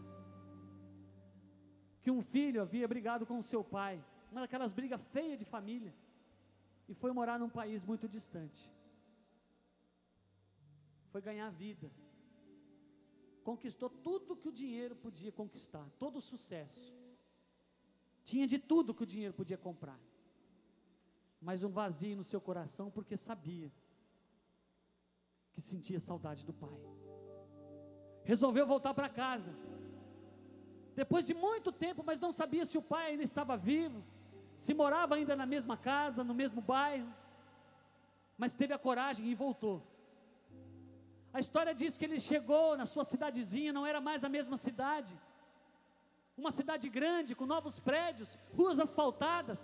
[2.01, 4.01] Que um filho havia brigado com o seu pai,
[4.32, 5.93] uma daquelas brigas feias de família,
[6.88, 8.62] e foi morar num país muito distante.
[11.12, 11.91] Foi ganhar vida.
[13.44, 16.94] Conquistou tudo que o dinheiro podia conquistar, todo o sucesso.
[18.24, 20.00] Tinha de tudo que o dinheiro podia comprar.
[21.42, 23.72] Mas um vazio no seu coração porque sabia
[25.54, 26.78] que sentia saudade do pai.
[28.24, 29.52] Resolveu voltar para casa.
[30.96, 34.04] Depois de muito tempo, mas não sabia se o pai ainda estava vivo,
[34.56, 37.12] se morava ainda na mesma casa, no mesmo bairro.
[38.38, 39.82] Mas teve a coragem e voltou.
[41.38, 45.13] A história diz que ele chegou na sua cidadezinha, não era mais a mesma cidade.
[46.41, 49.61] Uma cidade grande, com novos prédios, ruas asfaltadas.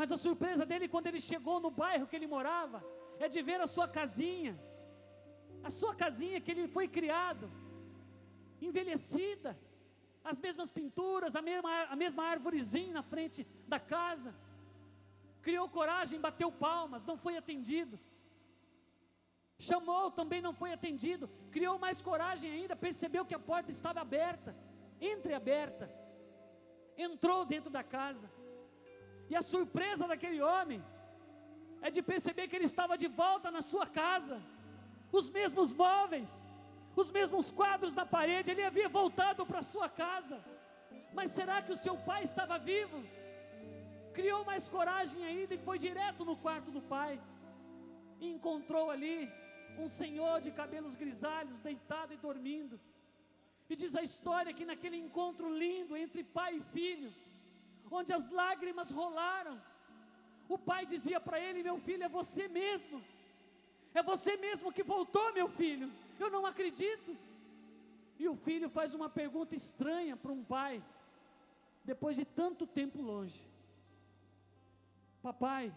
[0.00, 2.78] Mas a surpresa dele quando ele chegou no bairro que ele morava,
[3.24, 4.54] é de ver a sua casinha,
[5.68, 7.46] a sua casinha que ele foi criado,
[8.68, 9.52] envelhecida,
[10.30, 14.30] as mesmas pinturas, a mesma, a mesma árvorezinha na frente da casa.
[15.46, 17.98] Criou coragem, bateu palmas, não foi atendido.
[19.58, 21.28] Chamou, também não foi atendido.
[21.50, 24.54] Criou mais coragem ainda, percebeu que a porta estava aberta,
[25.00, 25.90] entreaberta.
[26.96, 28.30] Entrou dentro da casa.
[29.28, 30.82] E a surpresa daquele homem
[31.82, 34.40] é de perceber que ele estava de volta na sua casa,
[35.12, 36.44] os mesmos móveis,
[36.94, 40.38] os mesmos quadros na parede, ele havia voltado para sua casa.
[41.14, 43.02] Mas será que o seu pai estava vivo?
[44.12, 47.20] Criou mais coragem ainda e foi direto no quarto do pai.
[48.20, 49.30] E encontrou ali
[49.84, 52.76] um senhor de cabelos grisalhos, deitado e dormindo.
[53.70, 57.10] E diz a história que naquele encontro lindo entre pai e filho,
[57.98, 59.56] onde as lágrimas rolaram,
[60.48, 62.98] o pai dizia para ele: Meu filho, é você mesmo,
[63.94, 67.16] é você mesmo que voltou, meu filho, eu não acredito.
[68.18, 70.82] E o filho faz uma pergunta estranha para um pai,
[71.84, 73.40] depois de tanto tempo longe:
[75.22, 75.72] Papai,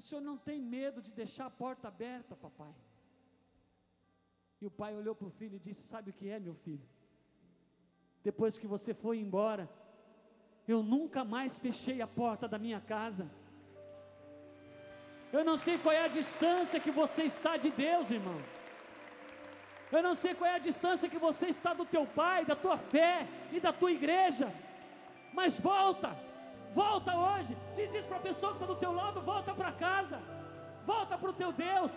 [0.00, 2.74] o senhor não tem medo de deixar a porta aberta, papai?
[4.60, 6.86] E o pai olhou para o filho e disse: Sabe o que é, meu filho?
[8.28, 9.64] Depois que você foi embora,
[10.66, 13.26] eu nunca mais fechei a porta da minha casa.
[15.36, 18.40] Eu não sei qual é a distância que você está de Deus, irmão.
[19.92, 22.78] Eu não sei qual é a distância que você está do teu pai, da tua
[22.94, 24.48] fé e da tua igreja.
[25.38, 26.10] Mas volta,
[26.74, 27.56] volta hoje.
[27.74, 30.18] Diz isso para a pessoa que está do teu lado: volta para casa,
[30.86, 31.92] volta para o teu Deus.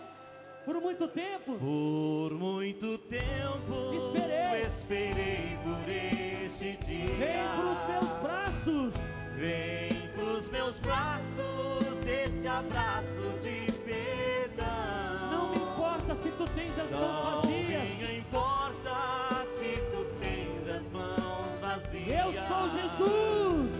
[0.64, 4.62] Por muito tempo, Por muito tempo Esperei.
[4.62, 7.06] esperei por este dia.
[7.06, 8.94] vem para os meus braços.
[9.36, 15.30] Vem pros meus braços deste abraço de perdão.
[15.30, 17.98] Não me importa se tu tens as mãos Não vazias.
[17.98, 22.12] me importa se tu tens as mãos vazias.
[22.12, 23.73] Eu sou Jesus.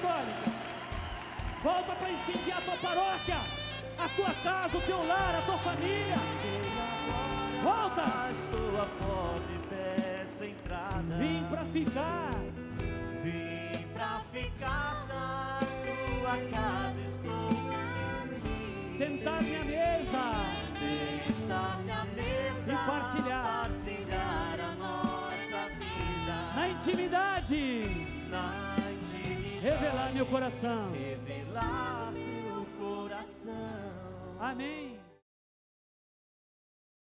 [0.00, 0.50] Católica.
[1.62, 3.36] Volta para incendiar a tua paróquia,
[3.98, 6.16] a tua casa, o teu lar, a tua família.
[7.62, 8.30] Volta.
[8.30, 11.16] Estou a porta e peço entrada.
[11.18, 12.30] Vim para ficar.
[13.22, 15.06] Vim pra ficar.
[15.06, 15.60] cada
[16.06, 17.50] tua casa estou.
[18.86, 20.30] Sentar-me à mesa.
[20.78, 22.72] Sentar-me à mesa.
[22.72, 23.68] E partilhar.
[23.68, 26.54] Partilhar a nossa vida.
[26.54, 27.82] Na intimidade.
[28.30, 28.59] Na intimidade.
[29.60, 30.90] Revelar meu coração.
[30.92, 32.12] Revelar
[32.56, 33.52] o coração.
[34.40, 34.99] Amém.